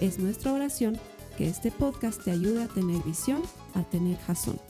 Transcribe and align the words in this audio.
Es 0.00 0.18
nuestra 0.18 0.52
oración 0.52 1.00
que 1.38 1.48
este 1.48 1.72
podcast 1.72 2.22
te 2.22 2.30
ayude 2.30 2.64
a 2.64 2.68
tener 2.68 3.02
visión, 3.02 3.42
a 3.74 3.82
tener 3.82 4.18
jazón. 4.18 4.60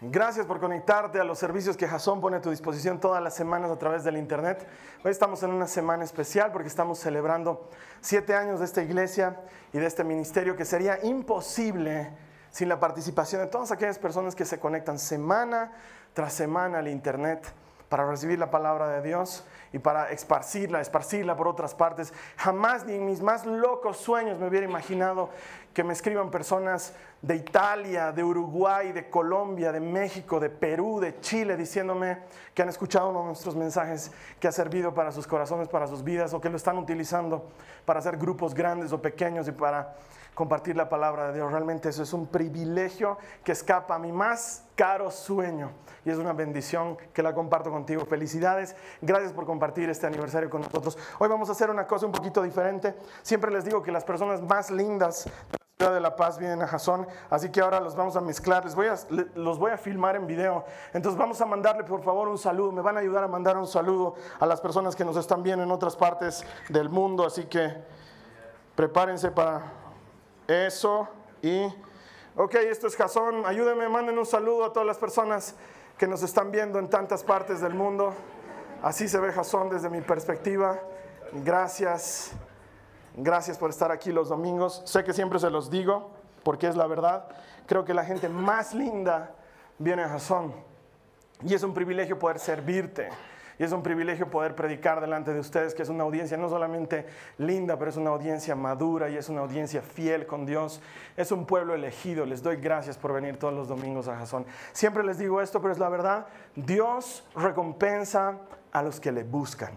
Gracias 0.00 0.46
por 0.46 0.58
conectarte 0.58 1.20
a 1.20 1.24
los 1.24 1.38
servicios 1.38 1.76
que 1.76 1.86
Jason 1.86 2.18
pone 2.18 2.38
a 2.38 2.40
tu 2.40 2.48
disposición 2.48 2.98
todas 2.98 3.22
las 3.22 3.34
semanas 3.34 3.70
a 3.70 3.78
través 3.78 4.04
del 4.04 4.16
Internet. 4.16 4.66
Hoy 5.04 5.10
estamos 5.10 5.42
en 5.42 5.50
una 5.50 5.66
semana 5.66 6.02
especial 6.02 6.50
porque 6.50 6.68
estamos 6.68 6.98
celebrando 6.98 7.68
siete 8.00 8.34
años 8.34 8.60
de 8.60 8.64
esta 8.64 8.82
iglesia 8.82 9.38
y 9.74 9.78
de 9.78 9.86
este 9.86 10.02
ministerio 10.02 10.56
que 10.56 10.64
sería 10.64 10.98
imposible 11.04 12.10
sin 12.50 12.70
la 12.70 12.80
participación 12.80 13.42
de 13.42 13.48
todas 13.48 13.70
aquellas 13.70 13.98
personas 13.98 14.34
que 14.34 14.46
se 14.46 14.58
conectan 14.58 14.98
semana 14.98 15.72
tras 16.14 16.32
semana 16.32 16.78
al 16.78 16.88
Internet 16.88 17.52
para 17.88 18.08
recibir 18.08 18.38
la 18.38 18.50
palabra 18.50 18.88
de 18.88 19.02
Dios 19.02 19.44
y 19.72 19.78
para 19.78 20.10
esparcirla, 20.10 20.80
esparcirla 20.80 21.36
por 21.36 21.48
otras 21.48 21.74
partes. 21.74 22.12
Jamás 22.36 22.84
ni 22.84 22.94
en 22.94 23.06
mis 23.06 23.20
más 23.20 23.46
locos 23.46 23.98
sueños 23.98 24.38
me 24.38 24.48
hubiera 24.48 24.66
imaginado 24.66 25.30
que 25.74 25.84
me 25.84 25.92
escriban 25.92 26.30
personas 26.30 26.94
de 27.22 27.36
Italia, 27.36 28.12
de 28.12 28.24
Uruguay, 28.24 28.92
de 28.92 29.10
Colombia, 29.10 29.72
de 29.72 29.80
México, 29.80 30.40
de 30.40 30.50
Perú, 30.50 31.00
de 31.00 31.20
Chile, 31.20 31.56
diciéndome 31.56 32.18
que 32.54 32.62
han 32.62 32.68
escuchado 32.68 33.10
uno 33.10 33.20
de 33.20 33.26
nuestros 33.26 33.56
mensajes 33.56 34.10
que 34.40 34.48
ha 34.48 34.52
servido 34.52 34.94
para 34.94 35.12
sus 35.12 35.26
corazones, 35.26 35.68
para 35.68 35.86
sus 35.86 36.02
vidas, 36.02 36.32
o 36.34 36.40
que 36.40 36.48
lo 36.48 36.56
están 36.56 36.78
utilizando 36.78 37.48
para 37.84 38.00
hacer 38.00 38.16
grupos 38.16 38.54
grandes 38.54 38.92
o 38.92 39.02
pequeños 39.02 39.48
y 39.48 39.52
para 39.52 39.94
compartir 40.38 40.76
la 40.76 40.88
palabra 40.88 41.28
de 41.28 41.34
Dios. 41.34 41.50
Realmente 41.50 41.88
eso 41.88 42.04
es 42.04 42.12
un 42.12 42.28
privilegio 42.28 43.18
que 43.42 43.50
escapa 43.50 43.96
a 43.96 43.98
mi 43.98 44.12
más 44.12 44.64
caro 44.76 45.10
sueño 45.10 45.72
y 46.04 46.10
es 46.10 46.18
una 46.18 46.32
bendición 46.32 46.96
que 47.12 47.24
la 47.24 47.34
comparto 47.34 47.72
contigo. 47.72 48.06
Felicidades, 48.06 48.76
gracias 49.02 49.32
por 49.32 49.46
compartir 49.46 49.57
este 49.90 50.06
aniversario 50.06 50.48
con 50.48 50.62
nosotros. 50.62 50.96
Hoy 51.18 51.28
vamos 51.28 51.48
a 51.48 51.52
hacer 51.52 51.70
una 51.70 51.86
cosa 51.86 52.06
un 52.06 52.12
poquito 52.12 52.42
diferente. 52.42 52.94
Siempre 53.22 53.50
les 53.50 53.64
digo 53.64 53.82
que 53.82 53.92
las 53.92 54.04
personas 54.04 54.40
más 54.40 54.70
lindas 54.70 55.24
de 55.24 55.30
la 55.30 55.58
ciudad 55.76 55.94
de 55.94 56.00
La 56.00 56.16
Paz 56.16 56.38
vienen 56.38 56.62
a 56.62 56.66
Jazón, 56.66 57.06
así 57.28 57.50
que 57.50 57.60
ahora 57.60 57.80
los 57.80 57.96
vamos 57.96 58.16
a 58.16 58.20
mezclar. 58.20 58.64
Les 58.64 58.74
voy 58.74 58.86
a, 58.86 58.96
los 59.34 59.58
voy 59.58 59.72
a 59.72 59.76
filmar 59.76 60.16
en 60.16 60.26
video. 60.26 60.64
Entonces 60.92 61.18
vamos 61.18 61.40
a 61.40 61.46
mandarle 61.46 61.84
por 61.84 62.02
favor 62.02 62.28
un 62.28 62.38
saludo. 62.38 62.72
Me 62.72 62.82
van 62.82 62.96
a 62.96 63.00
ayudar 63.00 63.24
a 63.24 63.28
mandar 63.28 63.56
un 63.56 63.66
saludo 63.66 64.14
a 64.38 64.46
las 64.46 64.60
personas 64.60 64.94
que 64.94 65.04
nos 65.04 65.16
están 65.16 65.42
viendo 65.42 65.64
en 65.64 65.70
otras 65.70 65.96
partes 65.96 66.44
del 66.68 66.88
mundo, 66.88 67.26
así 67.26 67.44
que 67.44 67.74
prepárense 68.74 69.30
para 69.30 69.72
eso 70.46 71.08
y... 71.42 71.66
Ok, 72.36 72.54
esto 72.54 72.86
es 72.86 72.94
Jason. 72.94 73.44
Ayúdenme, 73.44 73.88
manden 73.88 74.16
un 74.16 74.24
saludo 74.24 74.64
a 74.64 74.72
todas 74.72 74.86
las 74.86 74.96
personas 74.96 75.56
que 75.98 76.06
nos 76.06 76.22
están 76.22 76.52
viendo 76.52 76.78
en 76.78 76.88
tantas 76.88 77.24
partes 77.24 77.60
del 77.60 77.74
mundo. 77.74 78.14
Así 78.82 79.08
se 79.08 79.18
ve 79.18 79.32
Jason 79.32 79.68
desde 79.70 79.90
mi 79.90 80.00
perspectiva. 80.00 80.78
Gracias. 81.32 82.32
Gracias 83.16 83.58
por 83.58 83.70
estar 83.70 83.90
aquí 83.90 84.12
los 84.12 84.28
domingos. 84.28 84.82
Sé 84.84 85.02
que 85.02 85.12
siempre 85.12 85.38
se 85.40 85.50
los 85.50 85.70
digo 85.70 86.10
porque 86.44 86.68
es 86.68 86.76
la 86.76 86.86
verdad. 86.86 87.28
Creo 87.66 87.84
que 87.84 87.92
la 87.92 88.04
gente 88.04 88.28
más 88.28 88.74
linda 88.74 89.34
viene 89.78 90.04
a 90.04 90.08
Jason. 90.08 90.54
Y 91.42 91.54
es 91.54 91.62
un 91.62 91.74
privilegio 91.74 92.18
poder 92.18 92.38
servirte. 92.38 93.08
Y 93.58 93.64
es 93.64 93.72
un 93.72 93.82
privilegio 93.82 94.30
poder 94.30 94.54
predicar 94.54 95.00
delante 95.00 95.32
de 95.32 95.40
ustedes, 95.40 95.74
que 95.74 95.82
es 95.82 95.88
una 95.88 96.04
audiencia 96.04 96.36
no 96.36 96.48
solamente 96.48 97.06
linda, 97.38 97.76
pero 97.76 97.90
es 97.90 97.96
una 97.96 98.10
audiencia 98.10 98.54
madura 98.54 99.10
y 99.10 99.16
es 99.16 99.28
una 99.28 99.40
audiencia 99.40 99.82
fiel 99.82 100.26
con 100.26 100.46
Dios. 100.46 100.80
Es 101.16 101.32
un 101.32 101.44
pueblo 101.44 101.74
elegido. 101.74 102.24
Les 102.24 102.40
doy 102.40 102.56
gracias 102.56 102.96
por 102.96 103.12
venir 103.12 103.36
todos 103.36 103.52
los 103.52 103.66
domingos 103.66 104.06
a 104.06 104.16
Jason. 104.16 104.46
Siempre 104.72 105.02
les 105.02 105.18
digo 105.18 105.40
esto, 105.40 105.60
pero 105.60 105.72
es 105.72 105.80
la 105.80 105.88
verdad. 105.88 106.26
Dios 106.54 107.26
recompensa 107.34 108.38
a 108.70 108.82
los 108.82 109.00
que 109.00 109.10
le 109.10 109.24
buscan. 109.24 109.72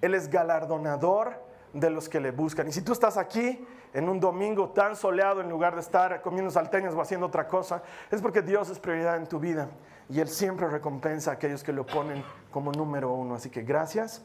Él 0.00 0.14
es 0.14 0.28
galardonador 0.30 1.34
de 1.74 1.90
los 1.90 2.08
que 2.08 2.20
le 2.20 2.30
buscan. 2.30 2.68
Y 2.68 2.72
si 2.72 2.80
tú 2.80 2.92
estás 2.92 3.18
aquí 3.18 3.62
en 3.92 4.08
un 4.08 4.20
domingo 4.20 4.70
tan 4.70 4.96
soleado 4.96 5.42
en 5.42 5.50
lugar 5.50 5.74
de 5.74 5.82
estar 5.82 6.22
comiendo 6.22 6.50
salteñas 6.50 6.94
o 6.94 7.00
haciendo 7.02 7.26
otra 7.26 7.46
cosa, 7.46 7.82
es 8.10 8.22
porque 8.22 8.40
Dios 8.40 8.70
es 8.70 8.78
prioridad 8.78 9.16
en 9.16 9.26
tu 9.26 9.38
vida 9.38 9.68
y 10.08 10.20
Él 10.20 10.28
siempre 10.28 10.68
recompensa 10.68 11.30
a 11.30 11.34
aquellos 11.34 11.62
que 11.62 11.72
lo 11.72 11.84
ponen 11.84 12.24
como 12.50 12.72
número 12.72 13.12
uno. 13.12 13.34
Así 13.34 13.50
que 13.50 13.62
gracias 13.62 14.24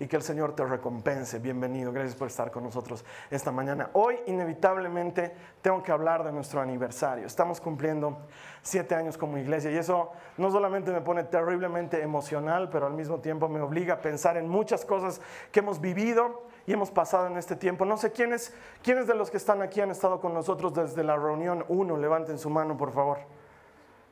y 0.00 0.06
que 0.06 0.16
el 0.16 0.22
Señor 0.22 0.54
te 0.54 0.64
recompense. 0.64 1.38
Bienvenido, 1.38 1.92
gracias 1.92 2.16
por 2.16 2.28
estar 2.28 2.50
con 2.50 2.64
nosotros 2.64 3.04
esta 3.30 3.52
mañana. 3.52 3.90
Hoy 3.92 4.18
inevitablemente 4.26 5.34
tengo 5.60 5.82
que 5.82 5.92
hablar 5.92 6.24
de 6.24 6.32
nuestro 6.32 6.60
aniversario. 6.62 7.26
Estamos 7.26 7.60
cumpliendo 7.60 8.16
siete 8.62 8.94
años 8.94 9.18
como 9.18 9.36
iglesia 9.36 9.70
y 9.70 9.76
eso 9.76 10.10
no 10.38 10.50
solamente 10.50 10.90
me 10.90 11.02
pone 11.02 11.24
terriblemente 11.24 12.02
emocional, 12.02 12.70
pero 12.70 12.86
al 12.86 12.94
mismo 12.94 13.20
tiempo 13.20 13.48
me 13.48 13.60
obliga 13.60 13.94
a 13.94 14.00
pensar 14.00 14.38
en 14.38 14.48
muchas 14.48 14.86
cosas 14.86 15.20
que 15.52 15.60
hemos 15.60 15.80
vivido 15.82 16.44
y 16.66 16.72
hemos 16.72 16.90
pasado 16.90 17.26
en 17.26 17.36
este 17.36 17.54
tiempo. 17.54 17.84
No 17.84 17.98
sé 17.98 18.10
quiénes, 18.10 18.54
quiénes 18.82 19.06
de 19.06 19.14
los 19.14 19.30
que 19.30 19.36
están 19.36 19.60
aquí 19.60 19.82
han 19.82 19.90
estado 19.90 20.18
con 20.18 20.32
nosotros 20.32 20.72
desde 20.72 21.04
la 21.04 21.16
reunión 21.16 21.66
1. 21.68 21.98
Levanten 21.98 22.38
su 22.38 22.48
mano, 22.48 22.78
por 22.78 22.92
favor. 22.92 23.18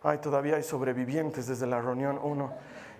Ay, 0.02 0.18
todavía 0.18 0.56
hay 0.56 0.62
sobrevivientes 0.62 1.46
desde 1.46 1.66
la 1.66 1.80
reunión 1.80 2.18
1. 2.22 2.52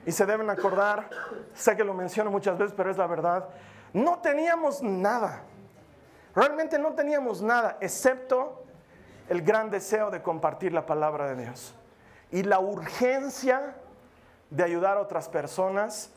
Y 0.06 0.12
se 0.12 0.26
deben 0.26 0.50
acordar, 0.50 1.08
sé 1.54 1.76
que 1.76 1.84
lo 1.84 1.94
menciono 1.94 2.30
muchas 2.30 2.58
veces, 2.58 2.74
pero 2.76 2.90
es 2.90 2.96
la 2.96 3.06
verdad, 3.06 3.48
no 3.92 4.18
teníamos 4.18 4.82
nada. 4.82 5.42
Realmente 6.34 6.78
no 6.78 6.94
teníamos 6.94 7.42
nada, 7.42 7.78
excepto 7.80 8.64
el 9.28 9.42
gran 9.42 9.70
deseo 9.70 10.10
de 10.10 10.22
compartir 10.22 10.72
la 10.72 10.86
palabra 10.86 11.28
de 11.28 11.44
Dios. 11.44 11.74
Y 12.30 12.42
la 12.42 12.58
urgencia 12.58 13.74
de 14.50 14.64
ayudar 14.64 14.96
a 14.96 15.00
otras 15.00 15.28
personas 15.28 16.10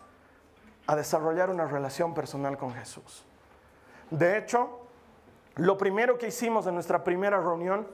a 0.87 0.95
desarrollar 0.95 1.49
una 1.49 1.65
relación 1.65 2.13
personal 2.13 2.57
con 2.57 2.73
Jesús. 2.73 3.25
De 4.09 4.37
hecho, 4.37 4.81
lo 5.55 5.77
primero 5.77 6.17
que 6.17 6.27
hicimos 6.27 6.67
en 6.67 6.73
nuestra 6.73 7.03
primera 7.03 7.39
reunión 7.39 7.87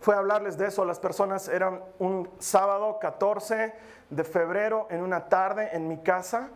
fue 0.00 0.16
hablarles 0.16 0.56
de 0.56 0.66
eso. 0.66 0.84
Las 0.84 0.98
personas 0.98 1.48
eran 1.48 1.82
un 1.98 2.28
sábado 2.38 2.98
14 2.98 3.74
de 4.08 4.24
febrero 4.24 4.86
en 4.90 5.02
una 5.02 5.28
tarde 5.28 5.70
en 5.72 5.88
mi 5.88 5.98
casa 5.98 6.48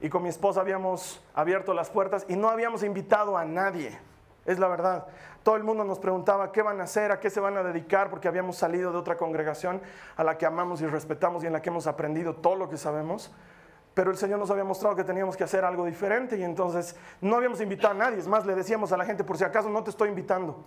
y 0.00 0.08
con 0.08 0.22
mi 0.22 0.28
esposa 0.28 0.60
habíamos 0.60 1.22
abierto 1.34 1.74
las 1.74 1.90
puertas 1.90 2.26
y 2.28 2.36
no 2.36 2.48
habíamos 2.48 2.82
invitado 2.82 3.36
a 3.38 3.44
nadie. 3.44 3.98
Es 4.44 4.58
la 4.58 4.68
verdad. 4.68 5.06
Todo 5.42 5.56
el 5.56 5.64
mundo 5.64 5.84
nos 5.84 5.98
preguntaba 5.98 6.52
qué 6.52 6.62
van 6.62 6.80
a 6.80 6.84
hacer, 6.84 7.12
a 7.12 7.20
qué 7.20 7.30
se 7.30 7.40
van 7.40 7.56
a 7.56 7.62
dedicar, 7.62 8.10
porque 8.10 8.28
habíamos 8.28 8.56
salido 8.56 8.92
de 8.92 8.98
otra 8.98 9.16
congregación 9.16 9.80
a 10.16 10.24
la 10.24 10.36
que 10.36 10.46
amamos 10.46 10.82
y 10.82 10.86
respetamos 10.86 11.44
y 11.44 11.46
en 11.46 11.52
la 11.52 11.62
que 11.62 11.70
hemos 11.70 11.86
aprendido 11.86 12.34
todo 12.34 12.56
lo 12.56 12.68
que 12.68 12.76
sabemos. 12.76 13.32
Pero 13.94 14.10
el 14.10 14.16
Señor 14.16 14.38
nos 14.38 14.50
había 14.50 14.64
mostrado 14.64 14.96
que 14.96 15.04
teníamos 15.04 15.36
que 15.36 15.44
hacer 15.44 15.64
algo 15.64 15.84
diferente 15.84 16.36
y 16.36 16.42
entonces 16.42 16.96
no 17.20 17.36
habíamos 17.36 17.60
invitado 17.60 17.94
a 17.94 17.96
nadie. 17.96 18.18
Es 18.18 18.26
más, 18.26 18.44
le 18.44 18.54
decíamos 18.54 18.92
a 18.92 18.96
la 18.96 19.04
gente, 19.04 19.22
por 19.22 19.38
si 19.38 19.44
acaso 19.44 19.68
no 19.68 19.82
te 19.82 19.90
estoy 19.90 20.08
invitando. 20.08 20.64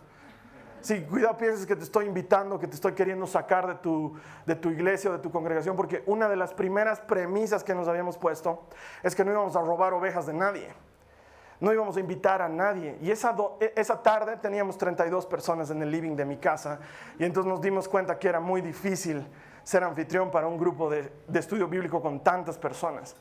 Si 0.85 1.01
cuidado 1.01 1.35
pienses 1.35 1.65
que 1.65 1.75
te 1.75 1.83
estoy 1.83 2.05
invitando, 2.05 2.59
que 2.59 2.67
te 2.67 2.75
estoy 2.75 2.93
queriendo 2.93 3.25
sacar 3.25 3.65
de 3.65 3.73
tu, 3.73 4.13
de 4.45 4.53
tu 4.53 4.69
iglesia 4.69 5.09
o 5.09 5.13
de 5.13 5.19
tu 5.19 5.31
congregación, 5.31 5.75
porque 5.75 6.03
una 6.05 6.29
de 6.29 6.35
las 6.35 6.53
primeras 6.53 6.99
premisas 6.99 7.63
que 7.63 7.73
nos 7.73 7.87
habíamos 7.87 8.19
puesto 8.19 8.67
es 9.01 9.15
que 9.15 9.25
no 9.25 9.31
íbamos 9.31 9.55
a 9.55 9.61
robar 9.61 9.95
ovejas 9.95 10.27
de 10.27 10.33
nadie. 10.33 10.67
No 11.59 11.73
íbamos 11.73 11.97
a 11.97 12.01
invitar 12.01 12.43
a 12.43 12.49
nadie. 12.49 12.99
Y 13.01 13.09
esa, 13.09 13.35
e, 13.61 13.73
esa 13.75 14.03
tarde 14.03 14.37
teníamos 14.37 14.77
32 14.77 15.25
personas 15.25 15.71
en 15.71 15.81
el 15.81 15.89
living 15.89 16.15
de 16.15 16.23
mi 16.23 16.37
casa 16.37 16.77
y 17.17 17.23
entonces 17.23 17.51
nos 17.51 17.61
dimos 17.61 17.89
cuenta 17.89 18.19
que 18.19 18.27
era 18.27 18.39
muy 18.39 18.61
difícil 18.61 19.25
ser 19.63 19.83
anfitrión 19.83 20.29
para 20.29 20.45
un 20.45 20.59
grupo 20.59 20.87
de, 20.87 21.11
de 21.27 21.39
estudio 21.39 21.67
bíblico 21.67 21.99
con 21.99 22.23
tantas 22.23 22.59
personas. 22.59 23.15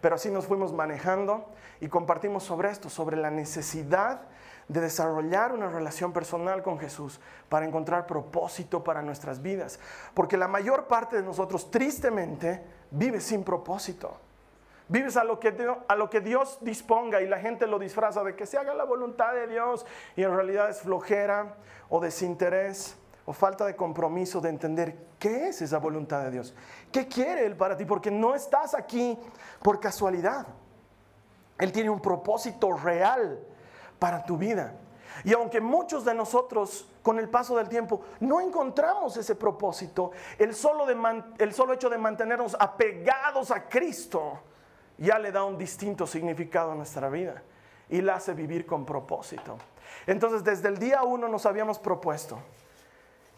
Pero 0.00 0.14
así 0.14 0.30
nos 0.30 0.46
fuimos 0.46 0.72
manejando 0.72 1.50
y 1.80 1.88
compartimos 1.88 2.44
sobre 2.44 2.70
esto, 2.70 2.88
sobre 2.88 3.16
la 3.16 3.32
necesidad 3.32 4.20
de 4.68 4.82
desarrollar 4.82 5.52
una 5.52 5.68
relación 5.68 6.12
personal 6.12 6.62
con 6.62 6.78
Jesús 6.78 7.20
para 7.48 7.66
encontrar 7.66 8.06
propósito 8.06 8.84
para 8.84 9.02
nuestras 9.02 9.40
vidas. 9.40 9.80
Porque 10.14 10.36
la 10.36 10.46
mayor 10.46 10.86
parte 10.86 11.16
de 11.16 11.22
nosotros, 11.22 11.70
tristemente, 11.70 12.62
vive 12.90 13.20
sin 13.20 13.42
propósito. 13.42 14.18
Vives 14.88 15.16
a 15.16 15.24
lo, 15.24 15.38
que 15.38 15.54
a 15.88 15.96
lo 15.96 16.08
que 16.08 16.20
Dios 16.20 16.58
disponga 16.62 17.20
y 17.20 17.28
la 17.28 17.38
gente 17.38 17.66
lo 17.66 17.78
disfraza 17.78 18.22
de 18.24 18.34
que 18.34 18.46
se 18.46 18.56
haga 18.56 18.72
la 18.74 18.84
voluntad 18.84 19.34
de 19.34 19.46
Dios 19.46 19.84
y 20.16 20.22
en 20.22 20.34
realidad 20.34 20.70
es 20.70 20.80
flojera 20.80 21.56
o 21.90 22.00
desinterés 22.00 22.96
o 23.26 23.34
falta 23.34 23.66
de 23.66 23.76
compromiso 23.76 24.40
de 24.40 24.48
entender 24.48 24.96
qué 25.18 25.48
es 25.48 25.60
esa 25.60 25.76
voluntad 25.78 26.24
de 26.24 26.30
Dios. 26.30 26.54
¿Qué 26.90 27.06
quiere 27.06 27.44
Él 27.44 27.54
para 27.54 27.76
ti? 27.76 27.84
Porque 27.84 28.10
no 28.10 28.34
estás 28.34 28.74
aquí 28.74 29.18
por 29.62 29.78
casualidad. 29.78 30.46
Él 31.58 31.70
tiene 31.70 31.90
un 31.90 32.00
propósito 32.00 32.72
real 32.72 33.38
para 33.98 34.24
tu 34.24 34.36
vida. 34.36 34.74
Y 35.24 35.32
aunque 35.32 35.60
muchos 35.60 36.04
de 36.04 36.14
nosotros 36.14 36.88
con 37.02 37.18
el 37.18 37.28
paso 37.28 37.56
del 37.56 37.68
tiempo 37.68 38.02
no 38.20 38.40
encontramos 38.40 39.16
ese 39.16 39.34
propósito, 39.34 40.12
el 40.38 40.54
solo, 40.54 40.86
el 41.38 41.52
solo 41.52 41.72
hecho 41.72 41.90
de 41.90 41.98
mantenernos 41.98 42.56
apegados 42.58 43.50
a 43.50 43.68
Cristo 43.68 44.40
ya 44.98 45.18
le 45.18 45.32
da 45.32 45.44
un 45.44 45.56
distinto 45.56 46.06
significado 46.06 46.72
a 46.72 46.74
nuestra 46.74 47.08
vida 47.08 47.42
y 47.88 48.00
la 48.00 48.16
hace 48.16 48.34
vivir 48.34 48.66
con 48.66 48.84
propósito. 48.84 49.56
Entonces 50.06 50.44
desde 50.44 50.68
el 50.68 50.78
día 50.78 51.02
uno 51.02 51.28
nos 51.28 51.46
habíamos 51.46 51.78
propuesto 51.78 52.38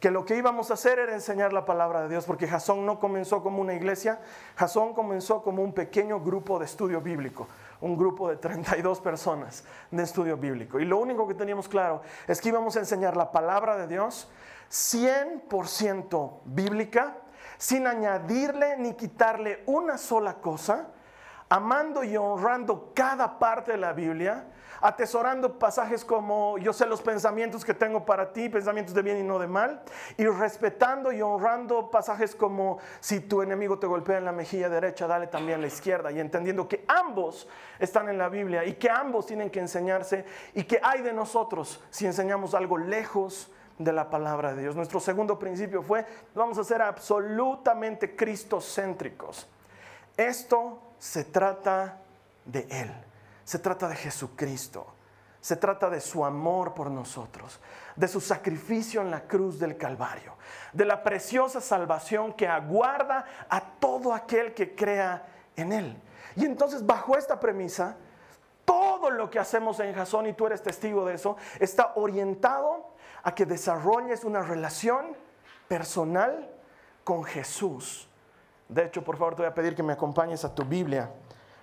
que 0.00 0.10
lo 0.10 0.24
que 0.24 0.36
íbamos 0.36 0.70
a 0.70 0.74
hacer 0.74 0.98
era 0.98 1.12
enseñar 1.12 1.52
la 1.52 1.66
palabra 1.66 2.02
de 2.02 2.08
Dios, 2.08 2.24
porque 2.24 2.48
Jasón 2.48 2.86
no 2.86 2.98
comenzó 2.98 3.42
como 3.42 3.60
una 3.60 3.74
iglesia, 3.74 4.18
Jasón 4.56 4.94
comenzó 4.94 5.42
como 5.42 5.62
un 5.62 5.74
pequeño 5.74 6.20
grupo 6.20 6.58
de 6.58 6.64
estudio 6.64 7.02
bíblico, 7.02 7.46
un 7.80 7.96
grupo 7.96 8.28
de 8.28 8.36
32 8.36 9.00
personas 9.00 9.64
de 9.90 10.02
estudio 10.02 10.36
bíblico. 10.36 10.78
Y 10.80 10.84
lo 10.84 10.98
único 10.98 11.26
que 11.26 11.34
teníamos 11.34 11.68
claro 11.68 12.02
es 12.26 12.40
que 12.40 12.50
íbamos 12.50 12.76
a 12.76 12.80
enseñar 12.80 13.16
la 13.16 13.32
palabra 13.32 13.76
de 13.76 13.86
Dios 13.86 14.28
100% 14.70 16.40
bíblica, 16.44 17.18
sin 17.58 17.86
añadirle 17.86 18.76
ni 18.78 18.94
quitarle 18.94 19.62
una 19.66 19.98
sola 19.98 20.34
cosa, 20.34 20.88
amando 21.50 22.05
y 22.05 22.17
honrando 22.17 22.93
cada 22.94 23.38
parte 23.38 23.73
de 23.73 23.79
la 23.79 23.93
Biblia, 23.93 24.47
atesorando 24.81 25.58
pasajes 25.58 26.05
como 26.05 26.56
yo 26.58 26.73
sé 26.73 26.87
los 26.87 27.02
pensamientos 27.02 27.64
que 27.64 27.75
tengo 27.75 28.06
para 28.06 28.32
ti, 28.32 28.49
pensamientos 28.49 28.94
de 28.94 29.02
bien 29.02 29.19
y 29.19 29.25
no 29.25 29.41
de 29.41 29.49
mal, 29.49 29.82
y 30.17 30.26
respetando 30.26 31.11
y 31.11 31.20
honrando 31.20 31.91
pasajes 31.91 32.37
como 32.37 32.79
si 33.00 33.19
tu 33.19 33.43
enemigo 33.43 33.81
te 33.81 33.88
golpea 33.88 34.19
en 34.19 34.25
la 34.25 34.32
mejilla 34.32 34.69
derecha, 34.69 35.08
dale 35.08 35.26
también 35.26 35.61
la 35.61 35.67
izquierda, 35.67 36.12
y 36.12 36.20
entendiendo 36.20 36.69
que 36.69 36.85
ambos 36.87 37.49
están 37.81 38.08
en 38.08 38.17
la 38.17 38.29
Biblia 38.29 38.64
y 38.64 38.75
que 38.75 38.88
ambos 38.88 39.26
tienen 39.26 39.50
que 39.50 39.58
enseñarse 39.58 40.25
y 40.55 40.62
que 40.62 40.81
hay 40.81 41.02
de 41.02 41.12
nosotros 41.12 41.82
si 41.91 42.06
enseñamos 42.06 42.55
algo 42.55 42.79
lejos 42.79 43.50
de 43.76 43.93
la 43.93 44.08
palabra 44.08 44.55
de 44.55 44.62
Dios. 44.62 44.76
Nuestro 44.76 45.00
segundo 45.00 45.37
principio 45.37 45.82
fue, 45.82 46.06
vamos 46.32 46.58
a 46.58 46.64
ser 46.64 46.81
absolutamente 46.81 48.14
cristocéntricos. 48.14 49.49
Esto 50.17 50.89
se 51.00 51.25
trata 51.25 51.99
de 52.44 52.69
Él. 52.70 52.93
Se 53.43 53.58
trata 53.58 53.88
de 53.88 53.97
Jesucristo. 53.97 54.87
Se 55.41 55.56
trata 55.56 55.88
de 55.88 56.02
su 56.02 56.23
amor 56.23 56.75
por 56.75 56.91
nosotros, 56.91 57.61
de 57.97 58.06
su 58.06 58.20
sacrificio 58.20 59.00
en 59.00 59.11
la 59.11 59.23
cruz 59.23 59.58
del 59.58 59.79
Calvario, 59.79 60.35
de 60.75 60.85
la 60.85 61.02
preciosa 61.02 61.62
salvación 61.62 62.35
que 62.35 62.47
aguarda 62.47 63.25
a 63.49 63.62
todo 63.62 64.12
aquel 64.12 64.52
que 64.52 64.75
crea 64.75 65.26
en 65.56 65.73
Él. 65.73 65.97
Y 66.37 66.44
entonces 66.44 66.85
bajo 66.85 67.17
esta 67.17 67.41
premisa, 67.41 67.97
todo 68.67 69.11
lo 69.11 69.31
que 69.31 69.38
hacemos 69.38 69.81
en 69.81 69.94
Jasón, 69.94 70.26
y 70.26 70.35
tú 70.35 70.47
eres 70.47 70.62
testigo 70.62 71.06
de 71.06 71.14
eso, 71.14 71.38
está 71.58 71.93
orientado 71.94 72.91
a 73.23 73.35
que 73.35 73.47
desarrolles 73.47 74.25
una 74.25 74.43
relación 74.43 75.17
personal 75.69 76.50
con 77.02 77.25
Jesús. 77.25 78.09
De 78.70 78.84
hecho, 78.84 79.02
por 79.02 79.17
favor, 79.17 79.34
te 79.34 79.43
voy 79.43 79.50
a 79.50 79.55
pedir 79.55 79.75
que 79.75 79.82
me 79.82 79.93
acompañes 79.93 80.44
a 80.44 80.55
tu 80.55 80.64
Biblia 80.64 81.11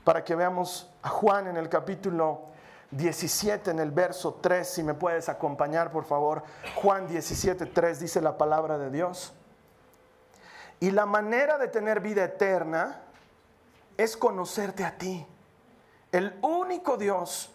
para 0.03 0.25
que 0.25 0.35
veamos 0.35 0.91
a 1.01 1.07
Juan 1.07 1.47
en 1.47 1.55
el 1.55 1.69
capítulo 1.69 2.41
17, 2.91 3.71
en 3.71 3.79
el 3.79 3.91
verso 3.91 4.39
3, 4.41 4.67
si 4.67 4.83
me 4.83 4.93
puedes 4.93 5.29
acompañar, 5.29 5.89
por 5.89 6.03
favor. 6.03 6.43
Juan 6.75 7.07
17, 7.07 7.65
3 7.67 7.99
dice 8.01 8.21
la 8.21 8.37
palabra 8.37 8.77
de 8.77 8.89
Dios. 8.89 9.33
Y 10.81 10.91
la 10.91 11.05
manera 11.05 11.57
de 11.57 11.69
tener 11.69 12.01
vida 12.01 12.25
eterna 12.25 13.01
es 13.95 14.17
conocerte 14.17 14.83
a 14.83 14.97
ti, 14.97 15.25
el 16.11 16.37
único 16.41 16.97
Dios 16.97 17.51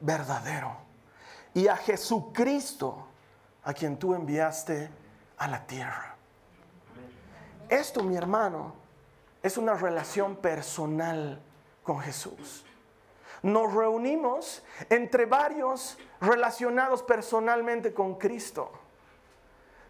verdadero, 0.00 0.74
y 1.52 1.68
a 1.68 1.76
Jesucristo, 1.76 3.06
a 3.62 3.74
quien 3.74 3.98
tú 3.98 4.14
enviaste 4.14 4.90
a 5.36 5.48
la 5.48 5.66
tierra. 5.66 6.14
Esto, 7.68 8.02
mi 8.02 8.16
hermano, 8.16 8.85
es 9.46 9.56
una 9.56 9.74
relación 9.74 10.36
personal 10.36 11.40
con 11.84 12.00
Jesús. 12.00 12.64
Nos 13.42 13.72
reunimos 13.72 14.64
entre 14.90 15.24
varios 15.24 15.96
relacionados 16.20 17.02
personalmente 17.02 17.94
con 17.94 18.16
Cristo. 18.16 18.72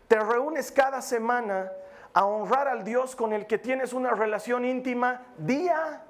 Te 0.08 0.20
reúnes 0.20 0.70
cada 0.70 1.00
semana 1.00 1.72
a 2.12 2.26
honrar 2.26 2.68
al 2.68 2.84
Dios 2.84 3.16
con 3.16 3.32
el 3.32 3.46
que 3.46 3.56
tienes 3.56 3.94
una 3.94 4.10
relación 4.10 4.64
íntima 4.66 5.22
día 5.38 6.02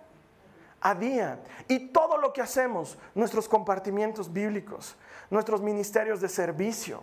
a 0.81 0.95
día. 0.95 1.39
Y 1.69 1.89
todo 1.89 2.19
lo 2.19 2.33
que 2.33 2.43
hacemos, 2.43 2.99
nuestros 3.15 3.49
compartimientos 3.49 4.33
bíblicos, 4.33 4.97
nuestros 5.31 5.63
ministerios 5.63 6.21
de 6.21 6.29
servicio, 6.29 7.01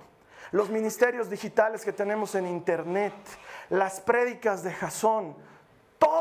los 0.51 0.69
ministerios 0.69 1.29
digitales 1.29 1.85
que 1.85 1.93
tenemos 1.93 2.35
en 2.35 2.47
internet, 2.47 3.13
las 3.69 4.01
prédicas 4.01 4.61
de 4.61 4.71
Jasón, 4.73 5.35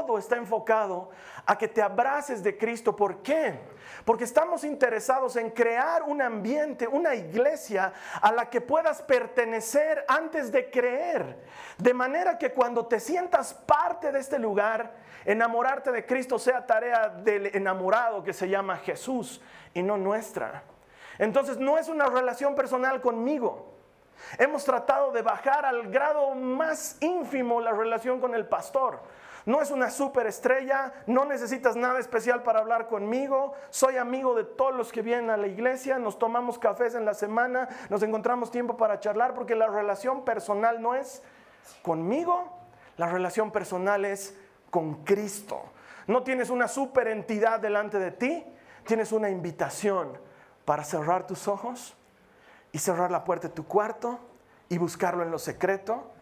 todo 0.06 0.18
está 0.18 0.36
enfocado 0.36 1.10
a 1.46 1.56
que 1.56 1.68
te 1.68 1.82
abraces 1.82 2.42
de 2.42 2.56
Cristo. 2.56 2.94
¿Por 2.94 3.22
qué? 3.22 3.58
Porque 4.04 4.24
estamos 4.24 4.64
interesados 4.64 5.36
en 5.36 5.50
crear 5.50 6.02
un 6.02 6.20
ambiente, 6.20 6.86
una 6.86 7.14
iglesia 7.14 7.92
a 8.20 8.32
la 8.32 8.50
que 8.50 8.60
puedas 8.60 9.02
pertenecer 9.02 10.04
antes 10.08 10.50
de 10.50 10.70
creer. 10.70 11.44
De 11.78 11.94
manera 11.94 12.38
que 12.38 12.52
cuando 12.52 12.86
te 12.86 13.00
sientas 13.00 13.54
parte 13.54 14.12
de 14.12 14.18
este 14.18 14.38
lugar, 14.38 14.92
enamorarte 15.24 15.92
de 15.92 16.04
Cristo 16.04 16.38
sea 16.38 16.66
tarea 16.66 17.08
del 17.08 17.46
enamorado 17.54 18.22
que 18.22 18.32
se 18.32 18.48
llama 18.48 18.76
Jesús 18.78 19.40
y 19.74 19.82
no 19.82 19.96
nuestra. 19.96 20.64
Entonces 21.18 21.58
no 21.58 21.78
es 21.78 21.88
una 21.88 22.06
relación 22.06 22.54
personal 22.54 23.00
conmigo. 23.00 23.72
Hemos 24.38 24.64
tratado 24.64 25.12
de 25.12 25.22
bajar 25.22 25.66
al 25.66 25.90
grado 25.90 26.34
más 26.34 26.96
ínfimo 27.00 27.60
la 27.60 27.72
relación 27.72 28.20
con 28.20 28.34
el 28.34 28.46
pastor. 28.46 29.00
No 29.44 29.60
es 29.60 29.70
una 29.72 29.90
superestrella, 29.90 30.92
no 31.06 31.24
necesitas 31.24 31.74
nada 31.74 31.98
especial 31.98 32.44
para 32.44 32.60
hablar 32.60 32.86
conmigo. 32.86 33.54
Soy 33.70 33.96
amigo 33.96 34.34
de 34.34 34.44
todos 34.44 34.74
los 34.74 34.92
que 34.92 35.02
vienen 35.02 35.30
a 35.30 35.36
la 35.36 35.48
iglesia, 35.48 35.98
nos 35.98 36.18
tomamos 36.18 36.58
cafés 36.58 36.94
en 36.94 37.04
la 37.04 37.14
semana, 37.14 37.68
nos 37.90 38.02
encontramos 38.04 38.52
tiempo 38.52 38.76
para 38.76 39.00
charlar 39.00 39.34
porque 39.34 39.56
la 39.56 39.66
relación 39.66 40.24
personal 40.24 40.80
no 40.80 40.94
es 40.94 41.22
conmigo, 41.82 42.56
la 42.96 43.08
relación 43.08 43.50
personal 43.50 44.04
es 44.04 44.38
con 44.70 45.02
Cristo. 45.04 45.62
No 46.06 46.22
tienes 46.22 46.48
una 46.48 46.68
superentidad 46.68 47.58
delante 47.58 47.98
de 47.98 48.12
ti, 48.12 48.46
tienes 48.86 49.10
una 49.10 49.28
invitación 49.28 50.18
para 50.64 50.84
cerrar 50.84 51.26
tus 51.26 51.48
ojos 51.48 51.96
y 52.70 52.78
cerrar 52.78 53.10
la 53.10 53.24
puerta 53.24 53.48
de 53.48 53.54
tu 53.54 53.66
cuarto 53.66 54.20
y 54.68 54.78
buscarlo 54.78 55.24
en 55.24 55.32
lo 55.32 55.38
secreto 55.38 56.12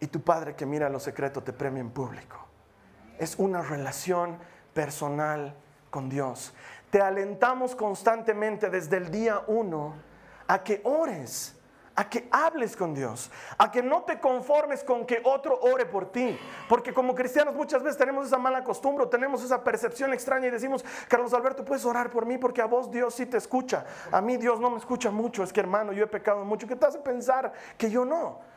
y 0.00 0.06
tu 0.06 0.22
Padre 0.22 0.56
que 0.56 0.64
mira 0.64 0.86
en 0.86 0.94
lo 0.94 1.00
secreto 1.00 1.42
te 1.42 1.52
premia 1.52 1.80
en 1.80 1.90
público 1.90 2.45
es 3.18 3.36
una 3.38 3.62
relación 3.62 4.38
personal 4.74 5.54
con 5.90 6.08
Dios. 6.08 6.54
Te 6.90 7.00
alentamos 7.00 7.74
constantemente 7.74 8.70
desde 8.70 8.96
el 8.96 9.10
día 9.10 9.42
uno 9.46 9.94
a 10.46 10.62
que 10.62 10.80
ores, 10.84 11.56
a 11.96 12.08
que 12.08 12.28
hables 12.30 12.76
con 12.76 12.94
Dios, 12.94 13.30
a 13.58 13.70
que 13.70 13.82
no 13.82 14.02
te 14.02 14.20
conformes 14.20 14.84
con 14.84 15.06
que 15.06 15.20
otro 15.24 15.58
ore 15.62 15.86
por 15.86 16.12
ti, 16.12 16.38
porque 16.68 16.92
como 16.92 17.14
cristianos 17.14 17.54
muchas 17.54 17.82
veces 17.82 17.98
tenemos 17.98 18.26
esa 18.26 18.38
mala 18.38 18.62
costumbre, 18.62 19.06
tenemos 19.06 19.42
esa 19.42 19.64
percepción 19.64 20.12
extraña 20.12 20.48
y 20.48 20.50
decimos, 20.50 20.84
Carlos 21.08 21.32
Alberto, 21.32 21.64
puedes 21.64 21.84
orar 21.84 22.10
por 22.10 22.26
mí 22.26 22.36
porque 22.38 22.60
a 22.60 22.66
vos 22.66 22.90
Dios 22.90 23.14
sí 23.14 23.26
te 23.26 23.38
escucha, 23.38 23.86
a 24.12 24.20
mí 24.20 24.36
Dios 24.36 24.60
no 24.60 24.70
me 24.70 24.78
escucha 24.78 25.10
mucho, 25.10 25.42
es 25.42 25.52
que 25.52 25.60
hermano, 25.60 25.92
yo 25.92 26.04
he 26.04 26.08
pecado 26.08 26.44
mucho, 26.44 26.68
¿qué 26.68 26.76
te 26.76 26.86
hace 26.86 26.98
pensar 26.98 27.52
que 27.78 27.90
yo 27.90 28.04
no? 28.04 28.55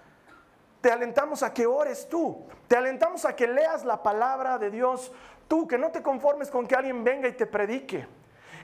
Te 0.82 0.92
alentamos 0.92 1.44
a 1.44 1.54
que 1.54 1.66
ores 1.66 2.08
tú. 2.08 2.46
Te 2.68 2.78
alentamos 2.78 3.26
a 3.26 3.36
que 3.36 3.48
leas 3.48 3.84
la 3.84 4.02
palabra 4.02 4.58
de 4.58 4.70
Dios 4.70 5.12
tú, 5.48 5.68
que 5.68 5.78
no 5.78 5.92
te 5.92 6.02
conformes 6.02 6.50
con 6.50 6.68
que 6.68 6.76
alguien 6.76 7.04
venga 7.04 7.28
y 7.28 7.34
te 7.34 7.46
predique. 7.46 8.08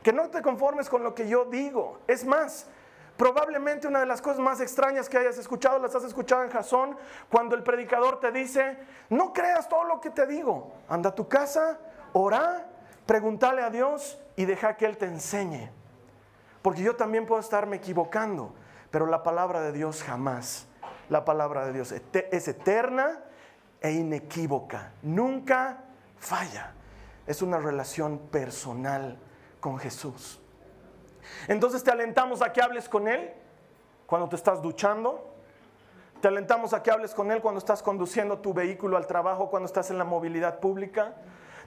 Que 0.01 0.13
no 0.13 0.29
te 0.29 0.41
conformes 0.41 0.88
con 0.88 1.03
lo 1.03 1.13
que 1.13 1.27
yo 1.27 1.45
digo. 1.45 2.00
Es 2.07 2.24
más, 2.24 2.67
probablemente 3.17 3.88
una 3.88 4.00
de 4.00 4.05
las 4.05 4.22
cosas 4.22 4.39
más 4.39 4.62
extrañas 4.62 5.10
que 5.10 5.17
hayas 5.17 5.38
escuchado 5.38 5.79
las 5.79 5.95
has 5.95 6.03
escuchado 6.03 6.43
en 6.43 6.51
Jasón 6.51 6.98
cuando 7.29 7.55
el 7.55 7.63
predicador 7.63 8.19
te 8.19 8.31
dice, 8.31 8.77
no 9.10 9.34
creas 9.34 9.67
todo 9.67 9.84
lo 9.84 10.00
que 10.00 10.12
te 10.12 10.25
digo. 10.27 10.74
Anda 10.88 11.10
a 11.10 11.15
tu 11.15 11.27
casa, 11.27 11.79
ora, 12.13 12.67
pregúntale 13.05 13.62
a 13.62 13.69
Dios 13.69 14.22
y 14.36 14.45
deja 14.45 14.77
que 14.77 14.86
Él 14.86 14.98
te 14.98 15.07
enseñe. 15.07 15.72
Porque 16.62 16.81
yo 16.81 16.95
también 16.95 17.25
puedo 17.25 17.41
estarme 17.41 17.77
equivocando, 17.77 18.53
pero 18.89 19.05
la 19.05 19.22
palabra 19.24 19.62
de 19.62 19.72
Dios 19.72 20.01
jamás 20.03 20.67
la 21.10 21.26
palabra 21.26 21.66
de 21.66 21.74
Dios. 21.74 21.92
Es 21.92 22.48
eterna 22.48 23.20
e 23.82 23.92
inequívoca. 23.92 24.94
Nunca 25.02 25.84
falla. 26.18 26.74
Es 27.28 27.42
una 27.42 27.60
relación 27.60 28.20
personal 28.20 29.18
con 29.60 29.78
Jesús. 29.78 30.40
Entonces 31.48 31.84
te 31.84 31.92
alentamos 31.92 32.42
a 32.42 32.54
que 32.54 32.62
hables 32.62 32.88
con 32.88 33.08
Él 33.08 33.32
cuando 34.06 34.30
te 34.30 34.36
estás 34.36 34.62
duchando. 34.62 35.34
Te 36.22 36.28
alentamos 36.28 36.74
a 36.74 36.82
que 36.82 36.92
hables 36.92 37.14
con 37.14 37.32
Él 37.32 37.42
cuando 37.42 37.60
estás 37.60 37.84
conduciendo 37.84 38.40
tu 38.40 38.54
vehículo 38.54 38.98
al 38.98 39.08
trabajo, 39.08 39.50
cuando 39.50 39.68
estás 39.68 39.92
en 39.92 39.98
la 39.98 40.04
movilidad 40.04 40.60
pública. 40.60 41.14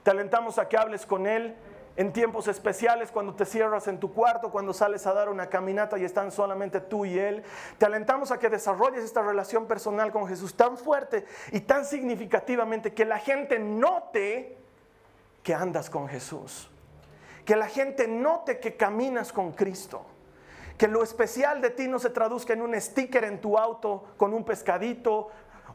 Te 0.03 0.11
alentamos 0.11 0.59
a 0.59 0.69
que 0.69 0.77
hables 0.77 1.07
con 1.07 1.27
Él 1.27 1.57
en 1.99 2.13
tiempos 2.13 2.47
especiales, 2.47 3.11
cuando 3.11 3.35
te 3.35 3.45
cierras 3.45 3.89
en 3.89 3.99
tu 3.99 4.15
cuarto, 4.15 4.53
cuando 4.53 4.73
sales 4.73 5.05
a 5.09 5.13
dar 5.13 5.29
una 5.29 5.49
caminata 5.49 5.99
y 5.99 6.05
están 6.05 6.31
solamente 6.31 6.81
tú 6.81 7.05
y 7.05 7.19
Él. 7.19 7.43
Te 7.77 7.87
alentamos 7.87 8.31
a 8.31 8.39
que 8.39 8.49
desarrolles 8.49 9.03
esta 9.03 9.21
relación 9.21 9.67
personal 9.67 10.13
con 10.13 10.29
Jesús 10.29 10.55
tan 10.55 10.79
fuerte 10.79 11.27
y 11.51 11.59
tan 11.59 11.85
significativamente 11.85 12.95
que 12.95 13.05
la 13.05 13.19
gente 13.19 13.59
note 13.59 14.57
que 15.43 15.55
andas 15.55 15.91
con 15.91 16.07
Jesús. 16.07 16.71
Que 17.45 17.57
la 17.57 17.67
gente 17.67 18.07
note 18.07 18.61
que 18.61 18.77
caminas 18.77 19.33
con 19.33 19.51
Cristo. 19.51 20.07
Que 20.77 20.87
lo 20.87 21.03
especial 21.03 21.61
de 21.61 21.71
ti 21.71 21.89
no 21.89 21.99
se 21.99 22.11
traduzca 22.11 22.53
en 22.53 22.63
un 22.63 22.81
sticker 22.81 23.25
en 23.25 23.41
tu 23.41 23.59
auto 23.59 24.05
con 24.17 24.35
un 24.35 24.45
pescadito 24.45 25.31